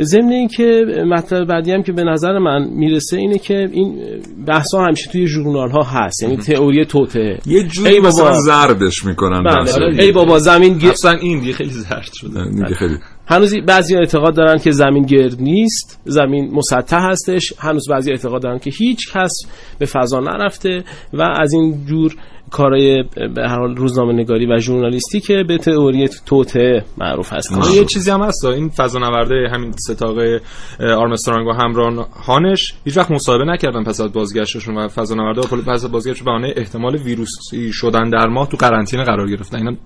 [0.00, 4.02] ضمن اینکه مطلب بعدی هم که به نظر من می‌رسه اینه که این
[4.46, 6.22] بحث ها همیشه توی ژورنال ها هست.
[6.22, 10.02] یعنی تئوری توته یه جوری مثلا زردش می‌کنن بله.
[10.02, 10.90] ای بابا زمین گیر...
[10.90, 12.50] اصلا این دیگه خیلی زرد شده.
[12.50, 12.96] دیگه خیلی
[13.30, 17.52] هنوز بعضی اعتقاد دارن که زمین گرد نیست زمین مسطح هستش.
[17.58, 19.32] هنوز بعضی اعتقاد دارن که هیچ کس
[19.78, 22.14] به فضا نرفته و از این جور
[22.50, 23.04] کارهای
[23.34, 27.74] به هر حال روزنامه نگاری و ژورنالیستی که به تئوری توته معروف هست.
[27.74, 28.44] یه چیزی هم هست.
[28.44, 30.40] این فضانورده همین ستاقه
[30.80, 35.92] آرمسترانگ و همراهانش هیچ وقت مصاحبه نکردن پس از بازگشتشون و فضانورده آپولو پس از
[35.92, 39.56] بازگشت به احتمال ویروسی شدن در ماه تو قرنطینه قرار گرفتن.
[39.56, 39.76] اینا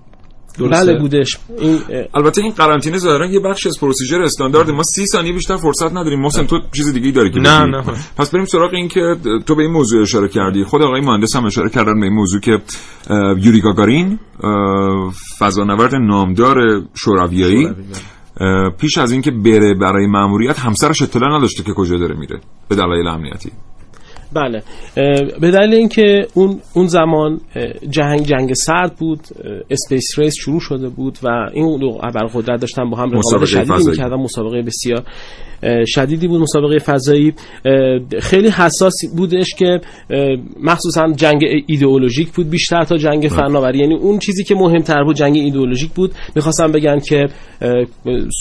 [0.57, 1.37] درسته؟ بله بودش.
[1.59, 1.79] این
[2.13, 6.19] البته این قرنطینه ظاهرا یه بخش از پروسیجر استاندارد ما 30 ثانیه بیشتر فرصت نداریم.
[6.19, 7.83] محسن تو چیز دیگه ای داری که نه نه.
[8.17, 10.63] پس بریم سراغ این که تو به این موضوع اشاره کردی.
[10.63, 12.59] خود آقای مهندس هم اشاره کردن به این موضوع که
[13.37, 14.19] یوری گاگارین
[15.39, 16.57] فضانورد نامدار
[16.93, 17.69] شورویایی.
[18.79, 23.07] پیش از اینکه بره برای ماموریت همسرش اطلاع نداشته که کجا داره میره به دلایل
[23.07, 23.51] امنیتی.
[24.35, 24.63] بله.
[25.41, 27.41] به دلیل اینکه اون اون زمان
[27.89, 29.19] جنگ جنگ سرد بود
[29.69, 34.15] space race شروع شده بود و این دو ابرقدرت داشتن با هم رقابت شدیدی می‌کردن
[34.15, 35.03] مسابقه بسیار
[35.87, 37.33] شدیدی بود مسابقه فضایی.
[38.21, 39.81] خیلی حساس بودش که
[40.63, 43.79] مخصوصا جنگ ایدئولوژیک بود بیشتر تا جنگ فناوری.
[43.79, 46.11] یعنی اون چیزی که مهمتر بود جنگ ایدئولوژیک بود.
[46.35, 47.27] می‌خواستم بگن که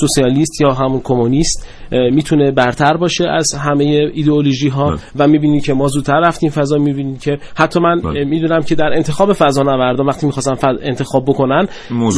[0.00, 5.88] سوسیالیست یا همون کمونیست می‌تونه برتر باشه از همه ایدئولوژی ها و می‌بینید که ما
[5.88, 10.56] زودتر رفتیم فضا می‌بینید که حتی من می‌دونم که در انتخاب فضا نوردا وقتی می‌خواستن
[10.82, 11.68] انتخاب بکنن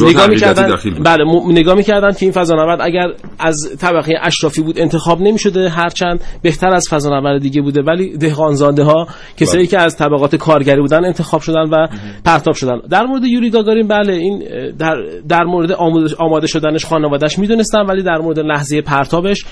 [0.09, 3.07] نگاه می‌کردن بله نگاه می‌کردن که این فضا نورد اگر
[3.39, 7.81] از طبقه اشرافی بود انتخاب نمی‌شده هرچند بهتر از فضانورد دیگه بوده.
[7.81, 9.07] ولی دهقانزاده ها
[9.37, 9.67] کسایی بله.
[9.67, 11.87] که از طبقات کارگری بودن انتخاب شدن و
[12.25, 12.79] پرتاب شدن.
[12.89, 14.43] در مورد یوری گاگارین بله این
[14.79, 14.95] در
[15.29, 15.71] در مورد
[16.19, 19.45] آماده شدنش خانوادهش می‌دونستن ولی در مورد لحظه پرتابش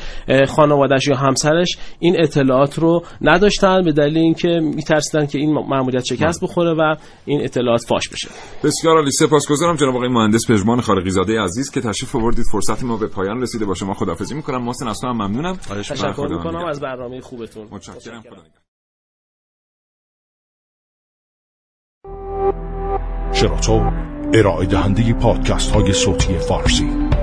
[0.48, 6.42] خانوادهش یا همسرش این اطلاعات رو نداشتن به دلیل اینکه میترسیدن که این ماموریت شکست
[6.42, 6.50] بله.
[6.50, 6.96] بخوره و
[7.26, 8.28] این اطلاعات فاش بشه.
[8.64, 9.12] بسیار عالی.
[9.12, 12.46] سپاسگزارم جناب آقای مهندس پژمان خارقی زاده عزیز که تشریف آوردید.
[12.52, 13.66] فرصت ما به پایان رسیده.
[13.66, 14.64] با شما خداحافظی می‌کنم.
[14.64, 15.56] محسن اصلا ممنونم.
[15.56, 16.66] تشکر می‌کنم.
[16.66, 17.68] از برنامه خوبتون.
[17.72, 18.24] متشکرم.
[23.34, 23.92] شراطو
[24.34, 27.15] ارائه دهنده پادکست های صوتی فارسی.